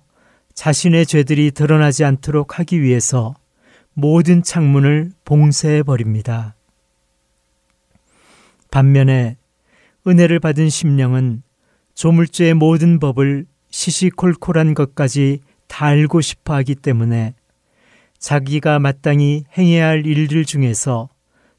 자신의 0.55 1.07
죄들이 1.07 1.51
드러나지 1.51 2.05
않도록 2.05 2.61
하기 2.61 2.81
위해서 2.81 3.35
모든 3.93 4.45
창문을 4.45 5.11
봉쇄해 5.25 5.83
버립니다. 5.83 6.55
반면에 8.71 9.37
은혜를 10.07 10.39
받은 10.39 10.69
심령은 10.69 11.43
조물주의 11.95 12.55
모든 12.55 13.01
법을 13.01 13.47
시시콜콜한 13.71 14.75
것까지 14.75 15.41
다 15.67 15.87
알고 15.87 16.21
싶어 16.21 16.55
하기 16.55 16.77
때문에 16.77 17.35
자기가 18.21 18.79
마땅히 18.79 19.43
행해야 19.59 19.89
할 19.89 20.07
일들 20.07 20.45
중에서 20.45 21.09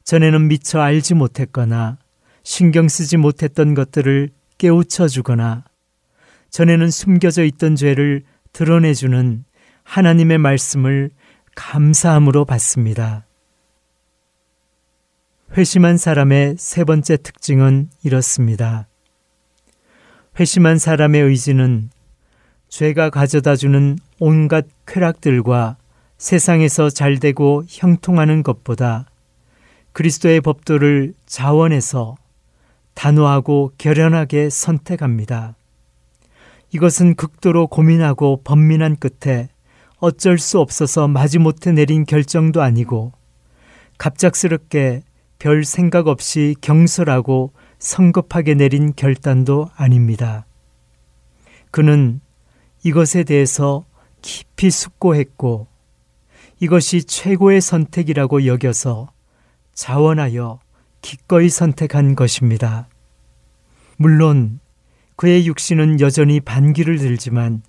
전에는 0.04 0.48
미처 0.48 0.80
알지 0.80 1.12
못했거나 1.12 1.98
신경 2.44 2.88
쓰지 2.88 3.18
못했던 3.18 3.74
것들을 3.74 4.30
깨우쳐 4.56 5.08
주거나 5.08 5.67
전에는 6.50 6.90
숨겨져 6.90 7.44
있던 7.44 7.76
죄를 7.76 8.22
드러내주는 8.52 9.44
하나님의 9.84 10.38
말씀을 10.38 11.10
감사함으로 11.54 12.44
받습니다. 12.44 13.26
회심한 15.56 15.96
사람의 15.96 16.56
세 16.58 16.84
번째 16.84 17.16
특징은 17.16 17.90
이렇습니다. 18.02 18.86
회심한 20.38 20.78
사람의 20.78 21.22
의지는 21.22 21.90
죄가 22.68 23.10
가져다 23.10 23.56
주는 23.56 23.98
온갖 24.20 24.66
쾌락들과 24.86 25.76
세상에서 26.18 26.90
잘되고 26.90 27.64
형통하는 27.68 28.42
것보다 28.42 29.06
그리스도의 29.92 30.40
법도를 30.42 31.14
자원해서 31.26 32.16
단호하고 32.94 33.72
결연하게 33.78 34.50
선택합니다. 34.50 35.54
이것은 36.70 37.14
극도로 37.14 37.66
고민하고 37.66 38.42
번민한 38.44 38.96
끝에 38.96 39.48
어쩔 39.98 40.38
수 40.38 40.60
없어서 40.60 41.08
마지못해 41.08 41.72
내린 41.72 42.04
결정도 42.04 42.62
아니고 42.62 43.12
갑작스럽게 43.96 45.02
별 45.38 45.64
생각 45.64 46.08
없이 46.08 46.54
경솔하고 46.60 47.52
성급하게 47.78 48.54
내린 48.54 48.92
결단도 48.94 49.70
아닙니다. 49.76 50.46
그는 51.70 52.20
이것에 52.84 53.24
대해서 53.24 53.84
깊이 54.20 54.70
숙고했고 54.70 55.66
이것이 56.60 57.04
최고의 57.04 57.60
선택이라고 57.60 58.46
여겨서 58.46 59.10
자원하여 59.74 60.60
기꺼이 61.02 61.48
선택한 61.48 62.16
것입니다. 62.16 62.88
물론 63.96 64.60
그의 65.18 65.48
육신은 65.48 65.98
여전히 65.98 66.38
반기를 66.38 66.98
들지만 66.98 67.62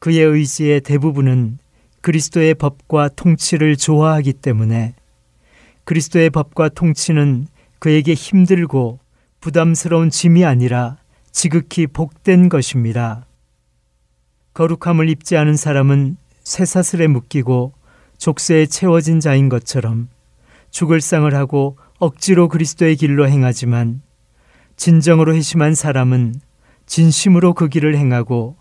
그의 0.00 0.18
의지의 0.18 0.80
대부분은 0.80 1.58
그리스도의 2.00 2.54
법과 2.54 3.10
통치를 3.10 3.76
좋아하기 3.76 4.32
때문에 4.32 4.94
그리스도의 5.84 6.30
법과 6.30 6.70
통치는 6.70 7.46
그에게 7.78 8.14
힘들고 8.14 8.98
부담스러운 9.38 10.10
짐이 10.10 10.44
아니라 10.44 10.96
지극히 11.30 11.86
복된 11.86 12.48
것입니다. 12.48 13.24
거룩함을 14.54 15.08
입지 15.10 15.36
않은 15.36 15.54
사람은 15.54 16.16
쇠사슬에 16.42 17.06
묶이고 17.06 17.72
족쇄에 18.16 18.66
채워진 18.66 19.20
자인 19.20 19.48
것처럼 19.48 20.08
죽을 20.72 21.00
상을 21.00 21.32
하고 21.36 21.78
억지로 22.00 22.48
그리스도의 22.48 22.96
길로 22.96 23.28
행하지만 23.28 24.02
진정으로 24.74 25.36
회심한 25.36 25.76
사람은 25.76 26.40
진심으로 26.88 27.54
그 27.54 27.68
길을 27.68 27.96
행하고 27.96 28.56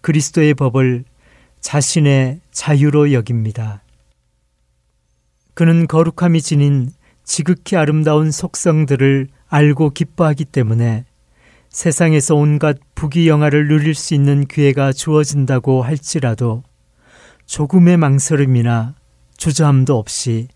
그리스도의 0.00 0.54
법을 0.54 1.04
자신의 1.60 2.40
자유로 2.50 3.12
여깁니다. 3.12 3.82
그는 5.54 5.86
거룩함이 5.86 6.40
지닌 6.40 6.90
지극히 7.24 7.76
아름다운 7.76 8.30
속성들을 8.30 9.28
알고 9.48 9.90
기뻐하기 9.90 10.46
때문에 10.46 11.04
세상에서 11.68 12.36
온갖 12.36 12.78
부귀영화를 12.94 13.66
누릴 13.66 13.94
수 13.94 14.14
있는 14.14 14.46
기회가 14.46 14.92
주어진다고 14.92 15.82
할지라도 15.82 16.62
조금의 17.46 17.96
망설임이나 17.96 18.94
주저함도 19.36 19.98
없이 19.98 20.48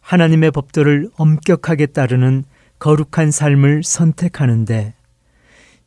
하나님의 0.00 0.50
법도를 0.50 1.10
엄격하게 1.16 1.86
따르는 1.86 2.44
거룩한 2.78 3.30
삶을 3.30 3.84
선택하는데 3.84 4.94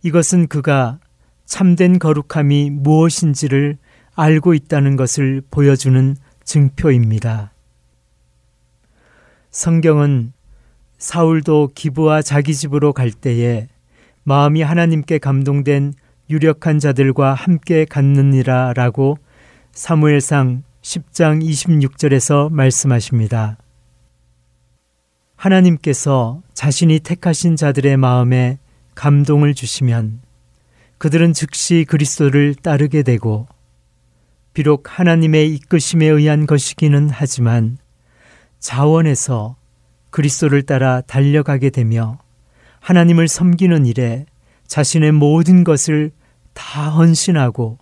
이것은 0.04 0.48
그가 0.48 1.00
참된 1.46 2.00
거룩함이 2.00 2.72
무엇인지를 2.72 3.78
알고 4.16 4.54
있다는 4.54 4.96
것을 4.96 5.42
보여주는 5.50 6.16
증표입니다. 6.44 7.52
성경은 9.50 10.34
사울도 10.98 11.72
기부와 11.76 12.22
자기 12.22 12.56
집으로 12.56 12.94
갈 12.94 13.12
때에 13.12 13.68
마음이 14.24 14.62
하나님께 14.62 15.20
감동된 15.20 15.94
유력한 16.30 16.80
자들과 16.80 17.34
함께 17.34 17.86
갔느니라 17.86 18.74
라고 18.74 19.18
사무엘상 19.72 20.64
10장 20.82 21.44
26절에서 21.44 22.52
말씀하십니다. 22.52 23.58
하나님께서 25.36 26.42
자신이 26.54 27.00
택하신 27.00 27.56
자들의 27.56 27.96
마음에 27.98 28.58
감동을 28.98 29.54
주시면 29.54 30.22
그들은 30.98 31.34
즉시 31.34 31.86
그리스도를 31.88 32.56
따르게 32.56 33.04
되고 33.04 33.48
비록 34.54 35.00
하나님의 35.00 35.54
이끄심에 35.54 36.08
의한 36.08 36.48
것이기는 36.48 37.12
하지만 37.12 37.78
자원에서 38.60 39.56
그리스도를 40.10 40.64
따라 40.64 41.02
달려가게 41.02 41.70
되며 41.70 42.18
하나님을 42.80 43.28
섬기는 43.28 43.86
일에 43.86 44.26
자신의 44.66 45.12
모든 45.12 45.64
것을 45.64 46.12
다 46.56 46.90
헌신하고 46.90 47.78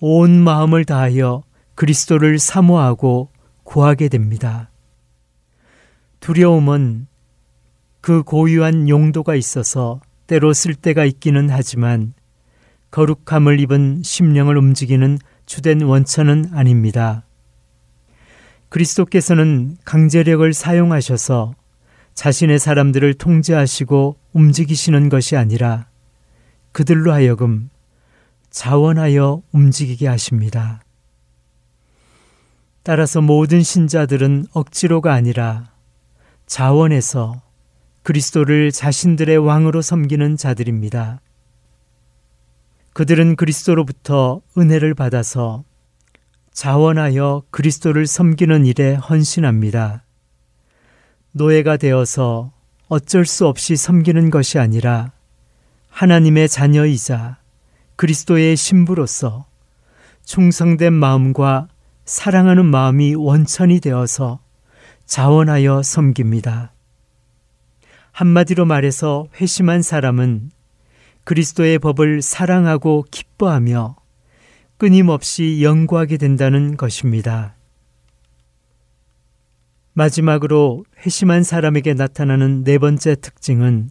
온 0.00 0.42
마음을 0.42 0.86
다하여 0.86 1.42
그리스도를 1.74 2.38
사모하고 2.38 3.28
구하게 3.64 4.08
됩니다. 4.08 4.70
두려움은 6.20 7.06
그 8.00 8.22
고유한 8.22 8.88
용도가 8.88 9.34
있어서 9.34 10.00
때로 10.26 10.52
쓸 10.52 10.74
때가 10.74 11.04
있기는 11.04 11.50
하지만 11.50 12.14
거룩함을 12.90 13.60
입은 13.60 14.02
심령을 14.02 14.56
움직이는 14.56 15.18
주된 15.46 15.82
원천은 15.82 16.50
아닙니다. 16.52 17.24
그리스도께서는 18.68 19.76
강제력을 19.84 20.52
사용하셔서 20.52 21.54
자신의 22.14 22.58
사람들을 22.58 23.14
통제하시고 23.14 24.16
움직이시는 24.32 25.08
것이 25.08 25.36
아니라 25.36 25.86
그들로 26.72 27.12
하여금 27.12 27.70
자원하여 28.50 29.42
움직이게 29.52 30.06
하십니다. 30.08 30.82
따라서 32.82 33.20
모든 33.20 33.62
신자들은 33.62 34.46
억지로가 34.52 35.12
아니라 35.12 35.70
자원해서 36.46 37.40
그리스도를 38.02 38.72
자신들의 38.72 39.38
왕으로 39.38 39.80
섬기는 39.80 40.36
자들입니다. 40.36 41.20
그들은 42.92 43.36
그리스도로부터 43.36 44.42
은혜를 44.58 44.94
받아서 44.94 45.64
자원하여 46.52 47.44
그리스도를 47.50 48.06
섬기는 48.06 48.66
일에 48.66 48.94
헌신합니다. 48.94 50.04
노예가 51.32 51.76
되어서 51.76 52.52
어쩔 52.88 53.24
수 53.24 53.46
없이 53.46 53.76
섬기는 53.76 54.30
것이 54.30 54.58
아니라 54.58 55.12
하나님의 55.88 56.48
자녀이자 56.48 57.38
그리스도의 57.96 58.56
신부로서 58.56 59.46
충성된 60.24 60.92
마음과 60.92 61.68
사랑하는 62.04 62.66
마음이 62.66 63.14
원천이 63.14 63.80
되어서 63.80 64.40
자원하여 65.06 65.82
섬깁니다. 65.82 66.72
한마디로 68.12 68.66
말해서 68.66 69.26
회심한 69.40 69.82
사람은 69.82 70.50
그리스도의 71.24 71.78
법을 71.78 72.20
사랑하고 72.20 73.06
기뻐하며 73.10 73.96
끊임없이 74.76 75.62
연구하게 75.62 76.18
된다는 76.18 76.76
것입니다. 76.76 77.56
마지막으로 79.94 80.84
회심한 81.04 81.42
사람에게 81.42 81.94
나타나는 81.94 82.64
네 82.64 82.78
번째 82.78 83.14
특징은 83.14 83.90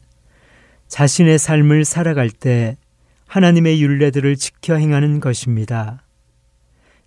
자신의 0.87 1.39
삶을 1.39 1.85
살아갈 1.85 2.29
때 2.29 2.77
하나님의 3.27 3.81
윤례들을 3.81 4.35
지켜 4.35 4.75
행하는 4.75 5.19
것입니다. 5.19 6.03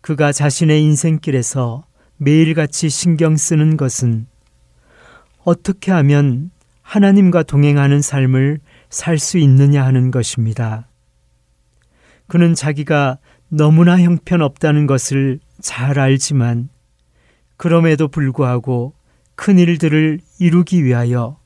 그가 0.00 0.32
자신의 0.32 0.82
인생길에서 0.82 1.84
매일같이 2.16 2.88
신경 2.88 3.36
쓰는 3.36 3.76
것은 3.76 4.26
어떻게 5.44 5.92
하면 5.92 6.50
하나님과 6.94 7.42
동행하는 7.42 8.00
삶을 8.00 8.60
살 8.88 9.18
수 9.18 9.38
있느냐 9.38 9.84
하는 9.84 10.12
것입니다. 10.12 10.88
그는 12.28 12.54
자기가 12.54 13.18
너무나 13.48 13.98
형편없다는 13.98 14.86
것을 14.86 15.40
잘 15.60 15.98
알지만 15.98 16.68
그럼에도 17.56 18.06
불구하고 18.06 18.94
큰 19.34 19.58
일들을 19.58 20.20
이루기 20.38 20.84
위하여 20.84 21.40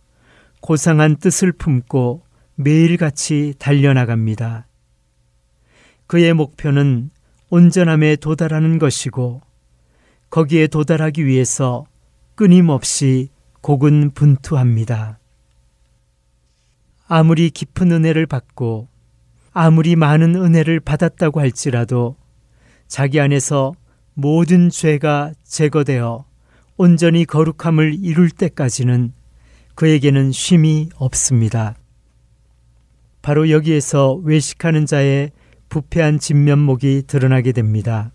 고상한 0.60 1.16
뜻을 1.16 1.52
품고 1.52 2.24
매일같이 2.56 3.54
달려나갑니다. 3.58 4.66
그의 6.06 6.34
목표는 6.34 7.08
온전함에 7.48 8.16
도달하는 8.16 8.78
것이고 8.78 9.40
거기에 10.28 10.66
도달하기 10.66 11.24
위해서 11.24 11.86
끊임없이 12.34 13.30
고군분투합니다. 13.62 15.17
아무리 17.10 17.48
깊은 17.48 17.90
은혜를 17.90 18.26
받고 18.26 18.86
아무리 19.54 19.96
많은 19.96 20.36
은혜를 20.36 20.78
받았다고 20.80 21.40
할지라도 21.40 22.16
자기 22.86 23.18
안에서 23.18 23.72
모든 24.12 24.68
죄가 24.68 25.32
제거되어 25.42 26.26
온전히 26.76 27.24
거룩함을 27.24 27.96
이룰 27.98 28.30
때까지는 28.30 29.14
그에게는 29.74 30.32
쉼이 30.32 30.90
없습니다. 30.96 31.76
바로 33.22 33.48
여기에서 33.50 34.14
외식하는 34.22 34.84
자의 34.84 35.32
부패한 35.70 36.18
진면목이 36.18 37.04
드러나게 37.06 37.52
됩니다. 37.52 38.12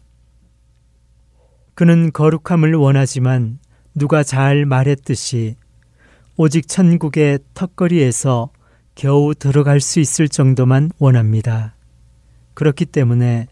그는 1.74 2.12
거룩함을 2.12 2.76
원하지만 2.76 3.58
누가 3.96 4.22
잘 4.22 4.66
말했듯이 4.68 5.56
오직 6.38 6.68
천국의 6.68 7.40
턱걸이에서 7.56 8.52
겨우 8.96 9.34
들어갈 9.36 9.80
수 9.80 10.00
있을 10.00 10.28
정도만 10.28 10.92
원합니다. 11.00 11.76
그렇기 12.54 12.86
때문에 12.86 13.48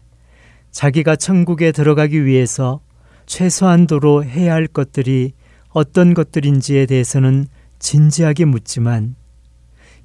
자기가 0.70 1.16
천국에 1.16 1.72
들어가기 1.72 2.24
위해서 2.24 2.80
최소한도로 3.26 4.24
해야 4.24 4.54
할 4.54 4.66
것들이 4.66 5.32
어떤 5.70 6.14
것들인지에 6.14 6.86
대해서는 6.86 7.46
진지하게 7.78 8.44
묻지만 8.44 9.16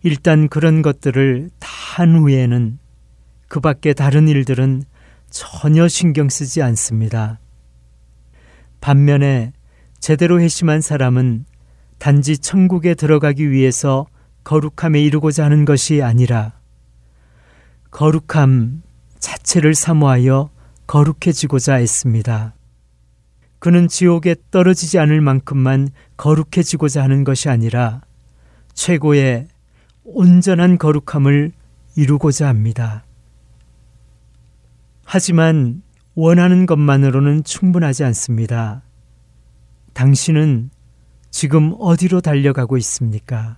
일단 0.03 0.47
그런 0.47 0.81
것들을 0.81 1.49
다 1.59 1.77
한 1.97 2.15
후에는 2.15 2.77
그 3.47 3.59
밖에 3.59 3.91
다른 3.93 4.27
일들은 4.27 4.83
전혀 5.31 5.87
신경 5.87 6.29
쓰지 6.29 6.61
않습니다. 6.61 7.39
반면에 8.81 9.51
제대로 9.99 10.39
회심한 10.39 10.79
사람은 10.79 11.45
단지 11.97 12.37
천국에 12.37 12.93
들어가기 12.93 13.49
위해서 13.49 14.05
거룩함에 14.47 15.01
이르고자 15.01 15.43
하는 15.43 15.65
것이 15.65 16.01
아니라 16.01 16.53
거룩함 17.91 18.81
자체를 19.19 19.75
사모하여 19.75 20.51
거룩해지고자 20.87 21.81
애씁니다. 21.81 22.53
그는 23.59 23.89
지옥에 23.89 24.37
떨어지지 24.49 24.99
않을 24.99 25.19
만큼만 25.19 25.89
거룩해지고자 26.15 27.03
하는 27.03 27.25
것이 27.25 27.49
아니라 27.49 27.99
최고의 28.73 29.49
온전한 30.05 30.77
거룩함을 30.77 31.51
이루고자 31.97 32.47
합니다. 32.47 33.03
하지만 35.03 35.81
원하는 36.15 36.65
것만으로는 36.65 37.43
충분하지 37.43 38.05
않습니다. 38.05 38.81
당신은 39.91 40.69
지금 41.31 41.75
어디로 41.77 42.21
달려가고 42.21 42.77
있습니까? 42.77 43.57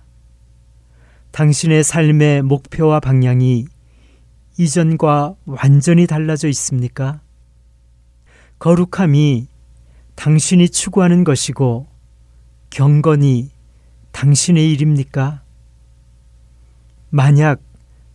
당신의 1.32 1.84
삶의 1.84 2.42
목표와 2.42 3.00
방향이 3.00 3.66
이전과 4.58 5.36
완전히 5.46 6.06
달라져 6.06 6.48
있습니까? 6.48 7.20
거룩함이 8.58 9.46
당신이 10.16 10.68
추구하는 10.68 11.24
것이고 11.24 11.86
경건이 12.70 13.50
당신의 14.12 14.70
일입니까? 14.72 15.42
만약 17.08 17.60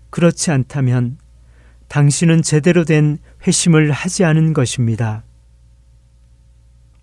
그렇지 0.09 0.51
않다면 0.51 1.18
당신은 1.88 2.41
제대로 2.41 2.84
된 2.84 3.18
회심을 3.47 3.91
하지 3.91 4.24
않은 4.24 4.53
것입니다. 4.53 5.24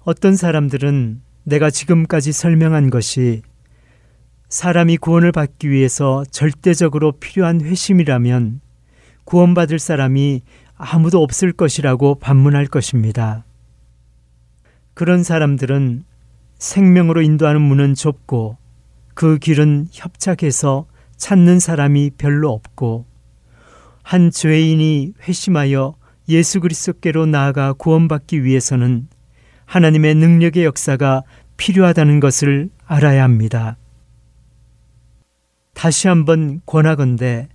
어떤 0.00 0.36
사람들은 0.36 1.20
내가 1.44 1.70
지금까지 1.70 2.32
설명한 2.32 2.90
것이 2.90 3.42
사람이 4.53 4.98
구원을 4.98 5.32
받기 5.32 5.70
위해서 5.70 6.24
절대적으로 6.30 7.12
필요한 7.12 7.62
회심이라면 7.62 8.61
구원받을 9.24 9.78
사람이 9.78 10.42
아무도 10.76 11.22
없을 11.22 11.53
것이라고 11.53 12.16
반문할 12.16 12.66
것입니다. 12.66 13.46
그런 14.92 15.22
사람들은 15.22 16.05
생명으로 16.59 17.22
인도하는 17.22 17.62
문은 17.62 17.94
좁고 17.94 18.59
그 19.14 19.38
길은 19.38 19.86
협착해서 19.90 20.84
찾는 21.16 21.59
사람이 21.59 22.11
별로 22.18 22.50
없고 22.50 23.07
한 24.03 24.30
죄인이 24.30 25.14
회심하여 25.26 25.94
예수 26.28 26.61
그리스도께로 26.61 27.24
나아가 27.24 27.72
구원받기 27.72 28.44
위해서는 28.44 29.09
하나님의 29.64 30.14
능력의 30.14 30.66
역사가 30.66 31.22
필요하다는 31.57 32.20
것을 32.20 32.68
알아야 32.84 33.22
합니다. 33.22 33.78
다시 35.74 36.08
한번 36.08 36.60
권하건대 36.66 37.48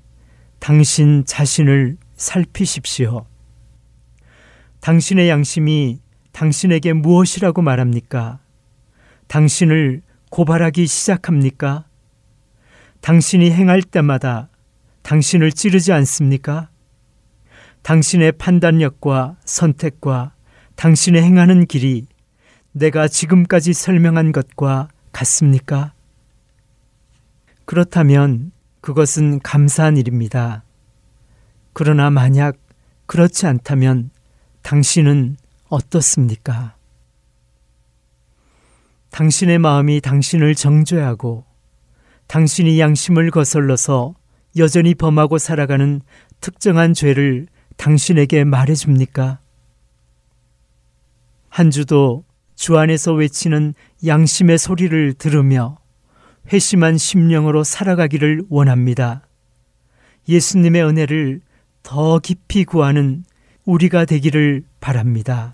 당신 0.59 1.23
자신을 1.25 1.97
살피십시오. 2.15 3.25
당신의 4.81 5.29
양심이 5.29 5.99
당신에게 6.31 6.93
무엇이라고 6.93 7.61
말합니까? 7.61 8.39
당신을 9.27 10.01
고발하기 10.29 10.87
시작합니까? 10.87 11.85
당신이 13.01 13.51
행할 13.51 13.81
때마다 13.81 14.49
당신을 15.03 15.51
찌르지 15.51 15.93
않습니까? 15.93 16.69
당신의 17.81 18.33
판단력과 18.33 19.37
선택과 19.45 20.33
당신의 20.75 21.23
행하는 21.23 21.65
길이 21.65 22.05
내가 22.71 23.07
지금까지 23.07 23.73
설명한 23.73 24.31
것과 24.31 24.89
같습니까? 25.11 25.93
그렇다면 27.67 28.53
그것은 28.79 29.41
감사한 29.41 29.97
일입니다. 29.97 30.63
그러나 31.73 32.09
만약 32.09 32.55
그렇지 33.07 33.45
않다면 33.45 34.09
당신은 34.61 35.35
어떻습니까? 35.67 36.77
당신의 39.09 39.59
마음이 39.59 39.99
당신을 39.99 40.55
정죄하고 40.55 41.43
당신이 42.27 42.79
양심을 42.79 43.31
거슬러서 43.31 44.15
여전히 44.55 44.95
범하고 44.95 45.37
살아가는 45.37 45.99
특정한 46.39 46.93
죄를 46.93 47.47
당신에게 47.75 48.45
말해줍니까? 48.45 49.39
한 51.49 51.69
주도 51.71 52.23
주 52.55 52.77
안에서 52.77 53.11
외치는 53.11 53.73
양심의 54.05 54.57
소리를 54.57 55.15
들으며 55.15 55.79
회심한 56.51 56.97
심령으로 56.97 57.63
살아가기를 57.63 58.43
원합니다. 58.49 59.23
예수님의 60.29 60.83
은혜를 60.83 61.41
더 61.83 62.19
깊이 62.19 62.65
구하는 62.65 63.23
우리가 63.65 64.05
되기를 64.05 64.63
바랍니다. 64.79 65.53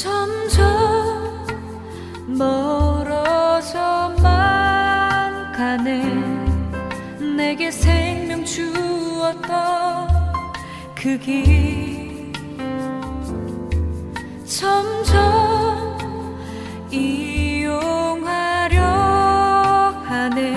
점점 0.00 1.44
멀어져만 2.26 3.12
가네. 5.52 6.02
내게 7.36 7.70
생명 7.70 8.42
주었던 8.42 10.08
그 10.94 11.18
길. 11.18 12.32
점점 14.46 15.98
이용하려 16.90 18.80
하네. 20.06 20.56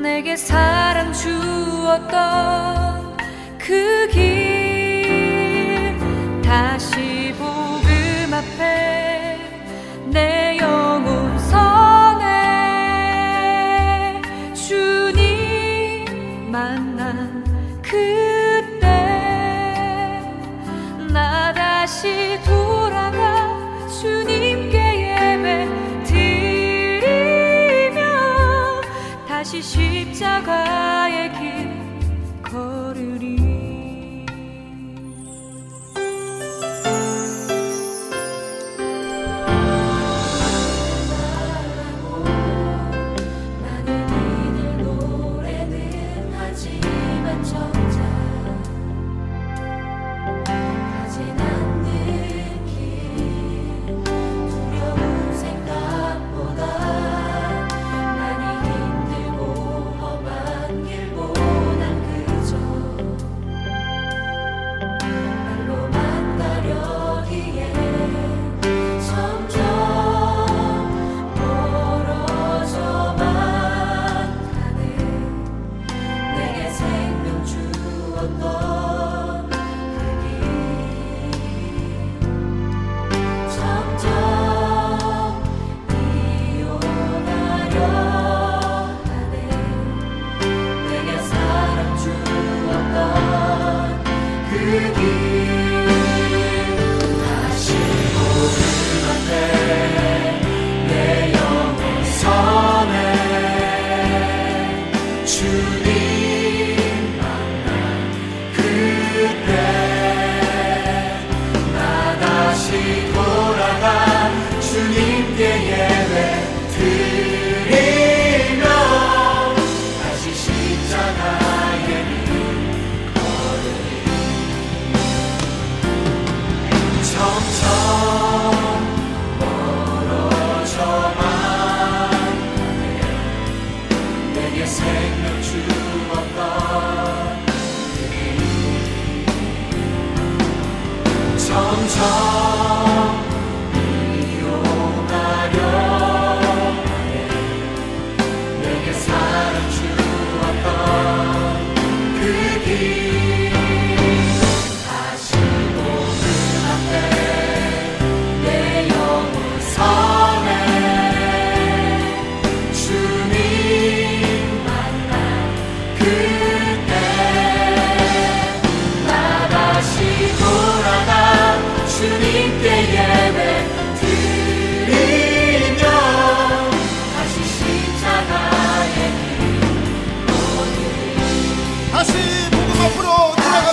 내게 0.00 0.36
사랑 0.36 1.12
주었던 1.12 2.75
십 30.44 30.85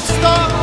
stop. 0.04 0.63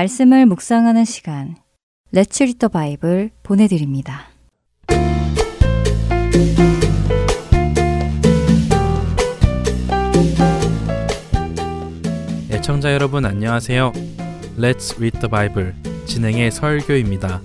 말씀을 0.00 0.46
묵상하는 0.46 1.04
시간 1.04 1.56
레츠 2.10 2.44
리더 2.44 2.68
바이블 2.68 3.30
보내드립니다. 3.42 4.30
애청자 12.50 12.94
여러분 12.94 13.26
안녕하세요. 13.26 13.92
Let's 14.56 14.96
Read 14.96 15.18
the 15.18 15.28
Bible 15.28 15.74
진행의 16.06 16.50
설교입니다. 16.50 17.42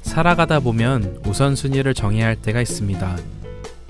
살아가다 0.00 0.60
보면 0.60 1.20
우선순위를 1.26 1.92
정해야 1.92 2.26
할 2.26 2.36
때가 2.36 2.62
있습니다. 2.62 3.18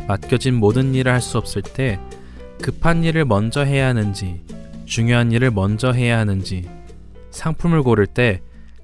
맡겨진 0.08 0.54
모든 0.54 0.92
일을 0.92 1.12
할 1.12 1.20
수 1.20 1.38
없을 1.38 1.62
때 1.62 2.00
급한 2.60 3.04
일을 3.04 3.26
먼저 3.26 3.62
해야 3.62 3.86
하는지 3.86 4.40
중요한 4.86 5.30
일을 5.30 5.52
먼저 5.52 5.92
해야 5.92 6.18
하는지 6.18 6.68
상품을 7.32 7.82
고를 7.82 8.06
때 8.06 8.40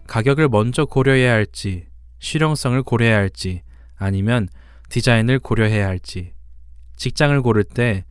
가격을 0.07 0.49
먼저 0.49 0.85
고려해야 0.85 1.33
할지 1.33 1.87
실용성을 2.19 2.83
고려해야 2.83 3.17
할지 3.17 3.63
아니면 3.97 4.49
디자인을 4.89 5.39
고려해야 5.39 5.87
할지 5.87 6.33
직장을 6.97 7.41
고를 7.43 7.63
때 7.63 8.05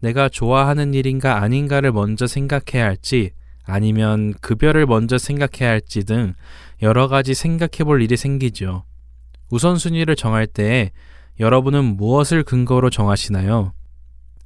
내가 0.00 0.28
좋아하는 0.28 0.92
일인가 0.92 1.40
아닌가를 1.40 1.92
먼저 1.92 2.26
생각해야 2.26 2.84
할지 2.84 3.30
아니면 3.64 4.34
급여를 4.42 4.84
먼저 4.84 5.16
생각해야 5.16 5.70
할지 5.70 6.04
등 6.04 6.34
여러 6.82 7.08
가지 7.08 7.32
생각해 7.32 7.84
볼 7.84 8.02
일이 8.02 8.16
생기죠. 8.16 8.84
우선순위를 9.50 10.16
정할 10.16 10.46
때에 10.46 10.90
여러분은 11.40 11.96
무엇을 11.96 12.42
근거로 12.42 12.90
정하시나요? 12.90 13.72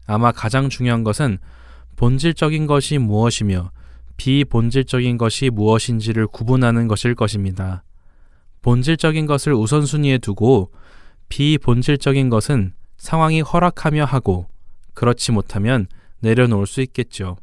아마 0.07 0.31
가장 0.31 0.69
중요한 0.69 1.03
것은 1.03 1.39
본질적인 1.97 2.67
것이 2.67 2.99
무엇이며 2.99 3.73
비본질적인 4.19 5.17
것이 5.17 5.49
무엇인지를 5.49 6.27
구분하는 6.27 6.89
것일 6.89 7.15
것입니다. 7.15 7.83
본질적인 8.61 9.27
것을 9.27 9.55
우선순위에 9.55 10.19
두고 10.19 10.73
비본질적인 11.31 12.29
것은 12.29 12.75
상황이 12.99 13.41
허락하며 13.41 14.05
하고 14.05 14.49
그렇지 14.95 15.33
못하면 15.33 15.87
내려놓을 16.21 16.67
수 16.67 16.83
있겠죠. 16.83 17.37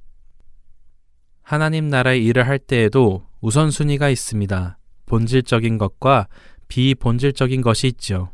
하나님 1.42 1.88
나라의 1.88 2.24
일을 2.26 2.48
할 2.48 2.60
때에도 2.60 3.26
우선순위가 3.40 4.10
있습니다. 4.10 4.78
본질적인 5.06 5.78
것과 5.78 6.28
비본질적인 6.68 7.62
것이 7.62 7.88
있죠. 7.88 8.32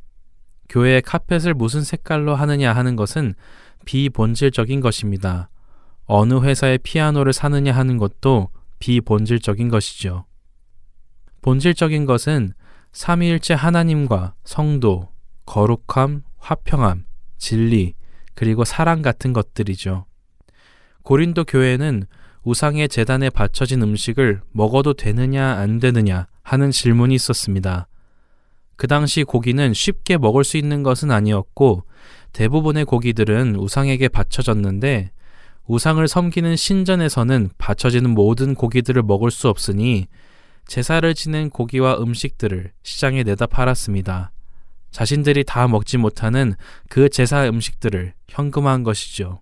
교회의 0.70 1.02
카펫을 1.02 1.54
무슨 1.54 1.84
색깔로 1.84 2.34
하느냐 2.34 2.74
하는 2.74 2.96
것은 2.96 3.36
비본질적인 3.86 4.80
것입니다. 4.80 5.50
어느 6.14 6.42
회사의 6.42 6.78
피아노를 6.80 7.32
사느냐 7.32 7.72
하는 7.72 7.98
것도 7.98 8.50
비본질적인 8.80 9.70
것이죠. 9.70 10.26
본질적인 11.42 12.06
것은 12.06 12.52
삼위일체 12.92 13.54
하나님과 13.54 14.34
성도, 14.44 15.08
거룩함, 15.46 16.24
화평함, 16.38 17.06
진리, 17.38 17.94
그리고 18.36 18.66
사랑 18.66 19.02
같은 19.02 19.32
것들이죠. 19.32 20.06
고린도 21.04 21.46
교회는 21.46 22.04
우상의 22.44 22.90
재단에 22.90 23.30
바쳐진 23.30 23.82
음식을 23.82 24.42
먹어도 24.52 24.94
되느냐 24.96 25.46
안 25.46 25.80
되느냐 25.80 26.28
하는 26.44 26.72
질문이 26.72 27.16
있었습니다. 27.16 27.88
그 28.76 28.88
당시 28.88 29.24
고기는 29.24 29.74
쉽게 29.74 30.18
먹을 30.18 30.44
수 30.44 30.58
있는 30.58 30.84
것은 30.84 31.10
아니었고 31.10 31.86
대부분의 32.34 32.84
고기들은 32.84 33.56
우상에게 33.56 34.10
바쳐졌는데 34.10 35.12
우상을 35.68 36.06
섬기는 36.08 36.56
신전에서는 36.56 37.52
바쳐지는 37.58 38.10
모든 38.10 38.56
고기들을 38.56 39.04
먹을 39.04 39.32
수 39.32 39.48
없으니 39.48 40.08
제사를 40.68 41.14
지낸 41.14 41.50
고기와 41.50 41.98
음식들을 42.00 42.72
시장에 42.84 43.24
내다 43.24 43.46
팔았습니다. 43.46 44.32
자신들이 44.92 45.44
다 45.46 45.68
먹지 45.68 45.98
못하는 45.98 46.54
그 46.90 47.10
제사 47.10 47.48
음식들을 47.48 48.14
현금화한 48.28 48.84
것이죠. 48.84 49.42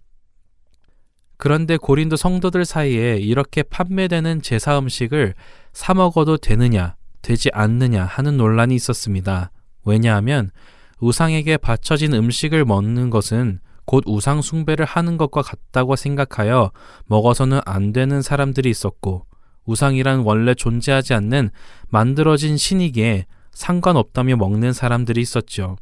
그런데 1.37 1.77
고린도 1.77 2.17
성도들 2.17 2.65
사이에 2.65 3.15
이렇게 3.17 3.63
판매되는 3.63 4.41
제사 4.41 4.77
음식을 4.77 5.33
사 5.71 5.93
먹어도 5.93 6.37
되느냐, 6.37 6.95
되지 7.21 7.49
않느냐 7.53 8.03
하는 8.03 8.37
논란이 8.37 8.75
있었습니다. 8.75 9.51
왜냐하면 9.85 10.51
우상에게 10.99 11.57
바쳐진 11.57 12.13
음식을 12.13 12.65
먹는 12.65 13.09
것은 13.09 13.61
곧 13.89 14.03
우상 14.05 14.43
숭배를 14.43 14.85
하는 14.85 15.17
것과 15.17 15.41
같다고 15.41 15.95
생각하여 15.95 16.69
먹어서는 17.07 17.59
안 17.65 17.91
되는 17.91 18.21
사람들이 18.21 18.69
있었고 18.69 19.25
우상이란 19.65 20.19
원래 20.19 20.53
존재하지 20.53 21.15
않는 21.15 21.49
만들어진 21.87 22.55
신이기에 22.55 23.25
상관없다며 23.51 24.35
먹는 24.35 24.73
사람들이 24.73 25.19
있었죠. 25.21 25.75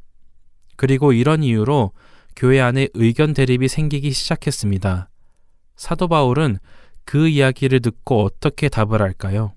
그리고 0.78 1.12
이런 1.12 1.44
이유로 1.44 1.92
교회 2.34 2.62
안에 2.62 2.88
의견 2.94 3.34
대립이 3.34 3.68
생기기 3.68 4.12
시작했습니다. 4.12 5.10
사도 5.76 6.08
바울은 6.08 6.60
그 7.04 7.28
이야기를 7.28 7.82
듣고 7.82 8.24
어떻게 8.24 8.70
답을 8.70 9.02
할까요? 9.02 9.52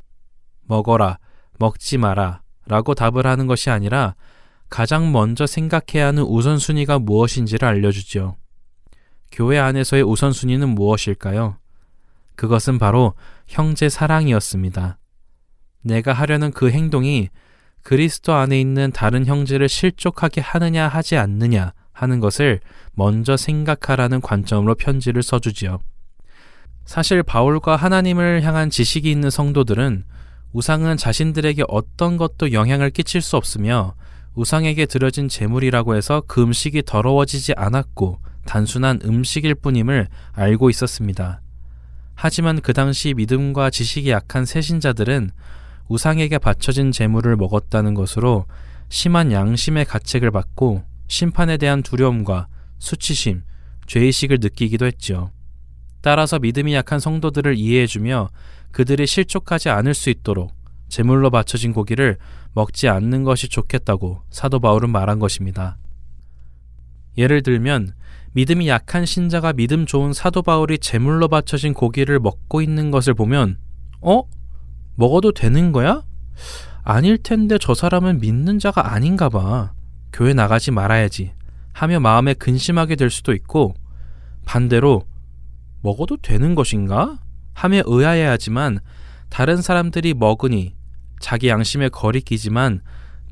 먹어라, 0.62 1.20
먹지 1.60 1.98
마라 1.98 2.42
라고 2.66 2.96
답을 2.96 3.28
하는 3.28 3.46
것이 3.46 3.70
아니라 3.70 4.16
가장 4.68 5.12
먼저 5.12 5.46
생각해야 5.46 6.08
하는 6.08 6.24
우선순위가 6.24 6.98
무엇인지를 6.98 7.68
알려주죠. 7.68 8.39
교회 9.30 9.58
안에서의 9.58 10.02
우선순위는 10.02 10.68
무엇일까요? 10.70 11.56
그것은 12.36 12.78
바로 12.78 13.14
형제 13.46 13.88
사랑이었습니다. 13.88 14.98
내가 15.82 16.12
하려는 16.12 16.50
그 16.52 16.70
행동이 16.70 17.28
그리스도 17.82 18.34
안에 18.34 18.60
있는 18.60 18.92
다른 18.92 19.26
형제를 19.26 19.68
실족하게 19.68 20.40
하느냐 20.40 20.88
하지 20.88 21.16
않느냐 21.16 21.72
하는 21.92 22.20
것을 22.20 22.60
먼저 22.94 23.36
생각하라는 23.36 24.20
관점으로 24.20 24.74
편지를 24.74 25.22
써주지요. 25.22 25.80
사실 26.84 27.22
바울과 27.22 27.76
하나님을 27.76 28.42
향한 28.42 28.68
지식이 28.68 29.10
있는 29.10 29.30
성도들은 29.30 30.04
우상은 30.52 30.96
자신들에게 30.96 31.64
어떤 31.68 32.16
것도 32.16 32.52
영향을 32.52 32.90
끼칠 32.90 33.20
수 33.20 33.36
없으며 33.36 33.94
우상에게 34.34 34.86
드려진 34.86 35.28
제물이라고 35.28 35.94
해서 35.94 36.22
그 36.26 36.42
음식이 36.42 36.82
더러워지지 36.82 37.54
않았고 37.56 38.18
단순한 38.50 38.98
음식일 39.04 39.54
뿐임을 39.54 40.08
알고 40.32 40.70
있었습니다. 40.70 41.40
하지만 42.16 42.60
그 42.60 42.72
당시 42.72 43.14
믿음과 43.14 43.70
지식이 43.70 44.10
약한 44.10 44.44
새신자들은 44.44 45.30
우상에게 45.86 46.38
바쳐진 46.38 46.90
제물을 46.90 47.36
먹었다는 47.36 47.94
것으로 47.94 48.46
심한 48.88 49.30
양심의 49.30 49.84
가책을 49.84 50.32
받고 50.32 50.82
심판에 51.06 51.58
대한 51.58 51.84
두려움과 51.84 52.48
수치심, 52.80 53.44
죄의식을 53.86 54.38
느끼기도 54.40 54.84
했죠. 54.84 55.30
따라서 56.00 56.40
믿음이 56.40 56.74
약한 56.74 56.98
성도들을 56.98 57.56
이해해주며 57.56 58.30
그들이 58.72 59.06
실족하지 59.06 59.68
않을 59.68 59.94
수 59.94 60.10
있도록 60.10 60.52
제물로 60.88 61.30
바쳐진 61.30 61.72
고기를 61.72 62.16
먹지 62.54 62.88
않는 62.88 63.22
것이 63.22 63.48
좋겠다고 63.48 64.22
사도 64.30 64.58
바울은 64.58 64.90
말한 64.90 65.20
것입니다. 65.20 65.76
예를 67.20 67.42
들면 67.42 67.92
믿음이 68.32 68.66
약한 68.68 69.04
신자가 69.04 69.52
믿음 69.52 69.84
좋은 69.84 70.14
사도 70.14 70.40
바울이 70.40 70.78
제물로 70.78 71.28
바쳐진 71.28 71.74
고기를 71.74 72.18
먹고 72.18 72.62
있는 72.62 72.90
것을 72.90 73.12
보면 73.12 73.58
어? 74.00 74.22
먹어도 74.94 75.32
되는 75.32 75.72
거야? 75.72 76.02
아닐 76.82 77.18
텐데 77.18 77.58
저 77.60 77.74
사람은 77.74 78.20
믿는 78.20 78.58
자가 78.58 78.94
아닌가 78.94 79.28
봐. 79.28 79.72
교회 80.12 80.32
나가지 80.32 80.70
말아야지. 80.70 81.32
하며 81.74 82.00
마음에 82.00 82.32
근심하게 82.32 82.96
될 82.96 83.10
수도 83.10 83.34
있고 83.34 83.74
반대로 84.46 85.04
먹어도 85.82 86.16
되는 86.16 86.54
것인가? 86.54 87.18
하며 87.52 87.82
의아해하지만 87.84 88.80
다른 89.28 89.60
사람들이 89.60 90.14
먹으니 90.14 90.74
자기 91.20 91.48
양심에 91.48 91.90
거리끼지만 91.90 92.80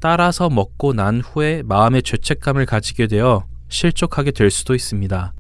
따라서 0.01 0.51
먹고 0.51 0.93
난 0.93 1.20
후에 1.20 1.62
마음의 1.64 2.03
죄책감을 2.03 2.66
가지게 2.66 3.07
되어 3.07 3.45
실족하게 3.69 4.31
될 4.31 4.51
수도 4.51 4.75
있습니다. 4.75 5.33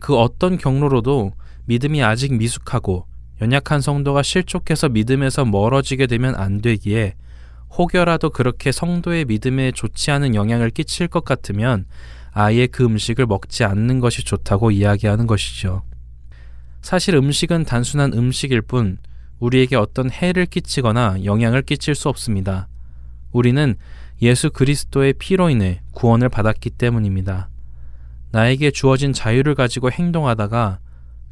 그 0.00 0.16
어떤 0.16 0.58
경로로도 0.58 1.32
믿음이 1.66 2.02
아직 2.02 2.34
미숙하고 2.34 3.06
연약한 3.40 3.80
성도가 3.80 4.22
실족해서 4.22 4.88
믿음에서 4.88 5.44
멀어지게 5.44 6.06
되면 6.06 6.34
안 6.36 6.60
되기에 6.60 7.14
혹여라도 7.76 8.30
그렇게 8.30 8.70
성도의 8.70 9.24
믿음에 9.24 9.72
좋지 9.72 10.10
않은 10.10 10.34
영향을 10.34 10.70
끼칠 10.70 11.08
것 11.08 11.24
같으면 11.24 11.86
아예 12.32 12.66
그 12.66 12.84
음식을 12.84 13.26
먹지 13.26 13.64
않는 13.64 14.00
것이 14.00 14.24
좋다고 14.24 14.70
이야기하는 14.70 15.26
것이죠. 15.26 15.82
사실 16.80 17.14
음식은 17.14 17.64
단순한 17.64 18.12
음식일 18.12 18.62
뿐 18.62 18.98
우리에게 19.38 19.76
어떤 19.76 20.10
해를 20.10 20.46
끼치거나 20.46 21.24
영향을 21.24 21.62
끼칠 21.62 21.94
수 21.94 22.08
없습니다. 22.08 22.68
우리는 23.32 23.76
예수 24.22 24.50
그리스도의 24.50 25.14
피로 25.14 25.50
인해 25.50 25.82
구원을 25.90 26.28
받았기 26.28 26.70
때문입니다. 26.70 27.48
나에게 28.30 28.70
주어진 28.70 29.12
자유를 29.12 29.54
가지고 29.56 29.90
행동하다가 29.90 30.78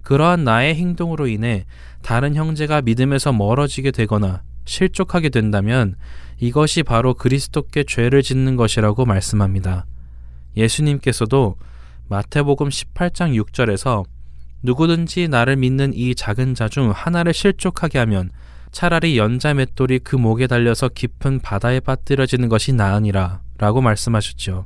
그러한 0.03 0.45
나의 0.45 0.75
행동으로 0.75 1.29
인해 1.29 1.67
다른 2.03 2.35
형제가 2.35 2.83
믿음에서 2.83 3.33
멀어지게 3.33 3.93
되거나 3.93 4.43
실족하게 4.65 5.29
된다면 5.29 5.95
이것이 6.39 6.83
바로 6.83 7.15
그리스도께 7.15 7.85
죄를 7.85 8.23
짓는 8.23 8.57
것이라고 8.57 9.05
말씀합니다. 9.05 9.87
예수님께서도 10.57 11.57
마태복음 12.09 12.71
18장 12.71 13.41
6절에서 13.41 14.05
누구든지 14.63 15.29
나를 15.29 15.57
믿는 15.57 15.95
이 15.95 16.15
작은 16.15 16.55
자 16.55 16.69
중 16.69 16.91
하나를 16.91 17.33
실족하게 17.33 17.99
하면 18.01 18.31
차라리 18.73 19.19
연자 19.19 19.53
맷돌이 19.55 20.01
그 20.01 20.17
목에 20.17 20.47
달려서 20.47 20.89
깊은 20.89 21.41
바다에 21.41 21.81
빠뜨려지는 21.81 22.49
것이 22.49 22.73
나으니라 22.73 23.41
라고 23.59 23.81
말씀하셨죠. 23.81 24.65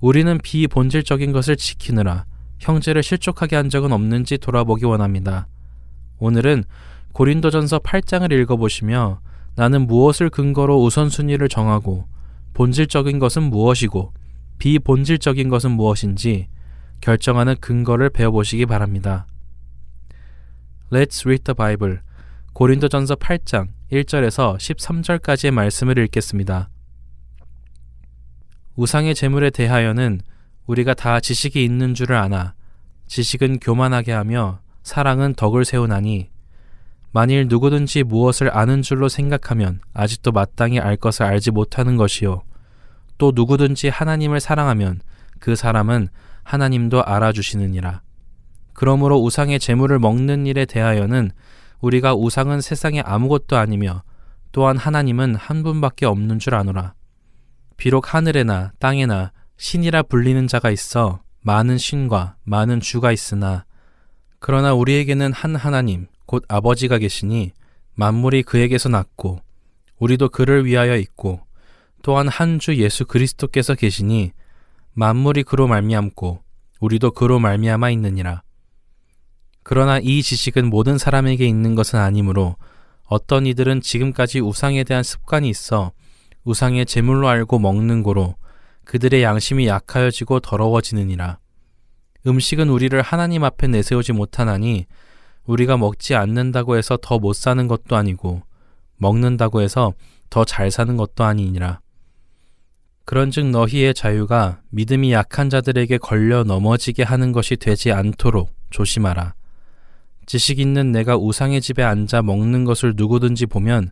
우리는 0.00 0.38
비본질적인 0.38 1.32
것을 1.32 1.56
지키느라 1.56 2.26
형제를 2.58 3.02
실족하게 3.02 3.56
한 3.56 3.70
적은 3.70 3.92
없는지 3.92 4.38
돌아보기 4.38 4.84
원합니다. 4.84 5.48
오늘은 6.18 6.64
고린도전서 7.12 7.80
8장을 7.80 8.30
읽어보시며 8.30 9.20
나는 9.54 9.86
무엇을 9.86 10.30
근거로 10.30 10.82
우선순위를 10.82 11.48
정하고 11.48 12.06
본질적인 12.54 13.18
것은 13.18 13.44
무엇이고 13.44 14.12
비본질적인 14.58 15.48
것은 15.48 15.72
무엇인지 15.72 16.48
결정하는 17.00 17.56
근거를 17.60 18.10
배워보시기 18.10 18.66
바랍니다. 18.66 19.26
Let's 20.90 21.24
read 21.26 21.42
the 21.44 21.54
Bible. 21.54 21.98
고린도전서 22.54 23.14
8장 23.14 23.68
1절에서 23.90 24.56
13절까지의 24.58 25.52
말씀을 25.52 25.96
읽겠습니다. 25.96 26.68
우상의 28.76 29.14
재물에 29.14 29.48
대하여는 29.48 30.20
우리가 30.66 30.92
다 30.92 31.18
지식이 31.18 31.64
있는 31.64 31.94
줄을 31.94 32.16
아나 32.16 32.52
지식은 33.06 33.60
교만하게 33.60 34.12
하며 34.12 34.60
사랑은 34.82 35.34
덕을 35.34 35.64
세우나니 35.64 36.28
만일 37.10 37.48
누구든지 37.48 38.02
무엇을 38.02 38.54
아는 38.54 38.82
줄로 38.82 39.08
생각하면 39.08 39.80
아직도 39.94 40.32
마땅히 40.32 40.78
알 40.78 40.96
것을 40.96 41.24
알지 41.24 41.52
못하는 41.52 41.96
것이요 41.96 42.42
또 43.16 43.32
누구든지 43.34 43.88
하나님을 43.88 44.40
사랑하면 44.40 45.00
그 45.38 45.56
사람은 45.56 46.08
하나님도 46.42 47.02
알아주시느니라 47.02 48.02
그러므로 48.74 49.22
우상의 49.22 49.58
재물을 49.58 49.98
먹는 49.98 50.46
일에 50.46 50.66
대하여는 50.66 51.30
우리가 51.82 52.14
우상은 52.14 52.60
세상에 52.60 53.00
아무것도 53.00 53.56
아니며 53.56 54.02
또한 54.52 54.76
하나님은 54.76 55.34
한 55.34 55.62
분밖에 55.62 56.06
없는 56.06 56.38
줄 56.38 56.54
아노라. 56.54 56.94
비록 57.76 58.14
하늘에나 58.14 58.72
땅에나 58.78 59.32
신이라 59.56 60.04
불리는 60.04 60.46
자가 60.46 60.70
있어 60.70 61.20
많은 61.40 61.78
신과 61.78 62.36
많은 62.44 62.80
주가 62.80 63.10
있으나 63.12 63.64
그러나 64.38 64.74
우리에게는 64.74 65.32
한 65.32 65.56
하나님 65.56 66.06
곧 66.26 66.44
아버지가 66.48 66.98
계시니 66.98 67.52
만물이 67.94 68.44
그에게서 68.44 68.88
났고 68.88 69.40
우리도 69.98 70.28
그를 70.28 70.64
위하여 70.64 70.96
있고 70.96 71.40
또한 72.02 72.28
한 72.28 72.58
주 72.58 72.76
예수 72.76 73.04
그리스도께서 73.04 73.74
계시니 73.74 74.32
만물이 74.94 75.42
그로 75.42 75.66
말미암고 75.66 76.42
우리도 76.80 77.12
그로 77.12 77.38
말미암아 77.40 77.90
있느니라 77.90 78.42
그러나 79.62 79.98
이 79.98 80.22
지식은 80.22 80.70
모든 80.70 80.98
사람에게 80.98 81.46
있는 81.46 81.74
것은 81.74 81.98
아니므로 81.98 82.56
어떤 83.04 83.46
이들은 83.46 83.80
지금까지 83.80 84.40
우상에 84.40 84.84
대한 84.84 85.02
습관이 85.02 85.48
있어 85.48 85.92
우상의 86.44 86.86
제물로 86.86 87.28
알고 87.28 87.58
먹는 87.58 88.02
고로 88.02 88.34
그들의 88.84 89.22
양심이 89.22 89.66
약하여지고 89.68 90.40
더러워지느니라. 90.40 91.38
음식은 92.26 92.68
우리를 92.68 93.00
하나님 93.02 93.44
앞에 93.44 93.68
내세우지 93.68 94.12
못하나니 94.12 94.86
우리가 95.44 95.76
먹지 95.76 96.14
않는다고 96.14 96.76
해서 96.76 96.96
더 97.00 97.18
못 97.18 97.34
사는 97.34 97.66
것도 97.68 97.96
아니고 97.96 98.42
먹는다고 98.96 99.60
해서 99.60 99.92
더 100.30 100.44
잘 100.44 100.70
사는 100.70 100.96
것도 100.96 101.24
아니니라. 101.24 101.80
그런즉 103.04 103.50
너희의 103.50 103.94
자유가 103.94 104.60
믿음이 104.70 105.12
약한 105.12 105.50
자들에게 105.50 105.98
걸려 105.98 106.44
넘어지게 106.44 107.02
하는 107.02 107.32
것이 107.32 107.56
되지 107.56 107.92
않도록 107.92 108.50
조심하라. 108.70 109.34
지식 110.26 110.58
있는 110.58 110.92
내가 110.92 111.16
우상의 111.16 111.60
집에 111.60 111.82
앉아 111.82 112.22
먹는 112.22 112.64
것을 112.64 112.94
누구든지 112.96 113.46
보면 113.46 113.90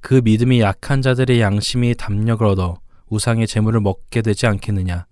그 0.00 0.20
믿음이 0.24 0.60
약한 0.60 1.02
자들의 1.02 1.40
양심이 1.40 1.94
담력을 1.94 2.46
얻어 2.46 2.78
우상의 3.08 3.46
재물을 3.46 3.80
먹게 3.80 4.22
되지 4.22 4.46
않겠느냐. 4.46 5.06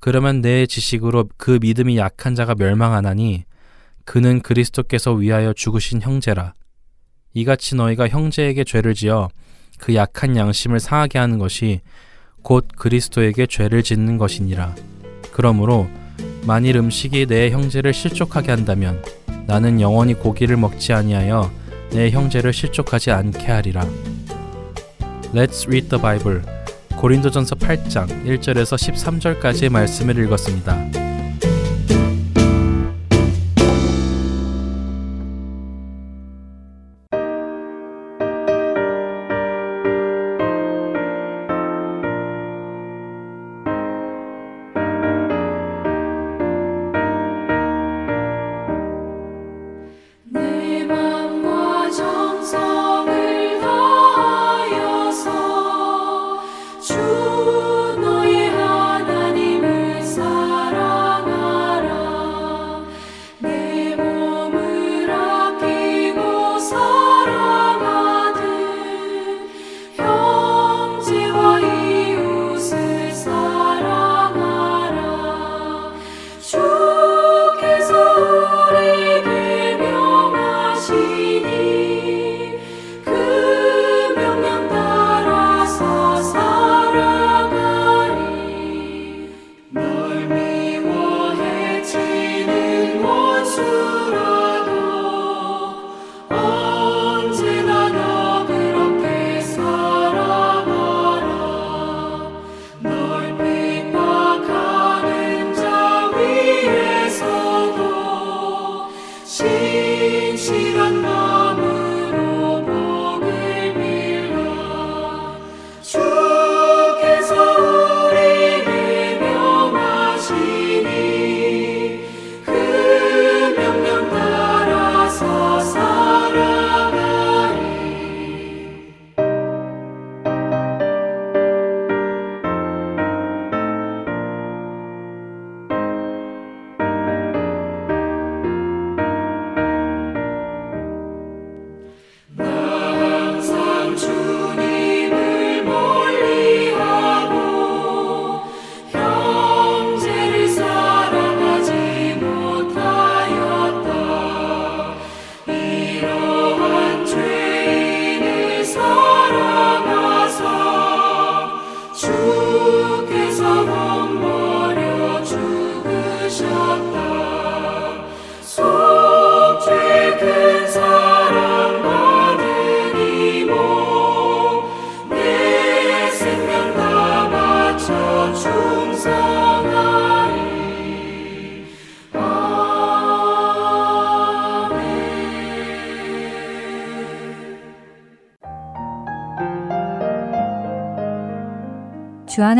그러면 0.00 0.40
내 0.40 0.66
지식으로 0.66 1.28
그 1.36 1.58
믿음이 1.60 1.98
약한 1.98 2.34
자가 2.34 2.54
멸망하나니 2.54 3.44
그는 4.04 4.40
그리스도께서 4.40 5.12
위하여 5.12 5.52
죽으신 5.52 6.00
형제라. 6.00 6.54
이같이 7.34 7.76
너희가 7.76 8.08
형제에게 8.08 8.64
죄를 8.64 8.94
지어 8.94 9.28
그 9.78 9.94
약한 9.94 10.36
양심을 10.36 10.80
상하게 10.80 11.18
하는 11.18 11.38
것이 11.38 11.80
곧 12.42 12.66
그리스도에게 12.76 13.46
죄를 13.46 13.82
짓는 13.82 14.18
것이니라. 14.18 14.74
그러므로 15.32 15.88
만일 16.46 16.76
음식이 16.76 17.26
내 17.26 17.50
형제를 17.50 17.92
실족하게 17.92 18.50
한다면 18.50 19.02
나는 19.46 19.80
영원히 19.80 20.14
고기를 20.14 20.56
먹지 20.56 20.92
아니하여 20.92 21.50
내 21.90 22.10
형제를 22.10 22.52
실족하지 22.52 23.10
않게 23.10 23.46
하리라. 23.46 23.84
Let's 25.34 25.66
read 25.66 25.88
the 25.88 26.00
Bible. 26.00 26.40
고린도전서 26.96 27.56
8장 27.56 28.26
1절에서 28.26 28.76
13절까지의 28.76 29.70
말씀을 29.70 30.18
읽었습니다. 30.24 31.09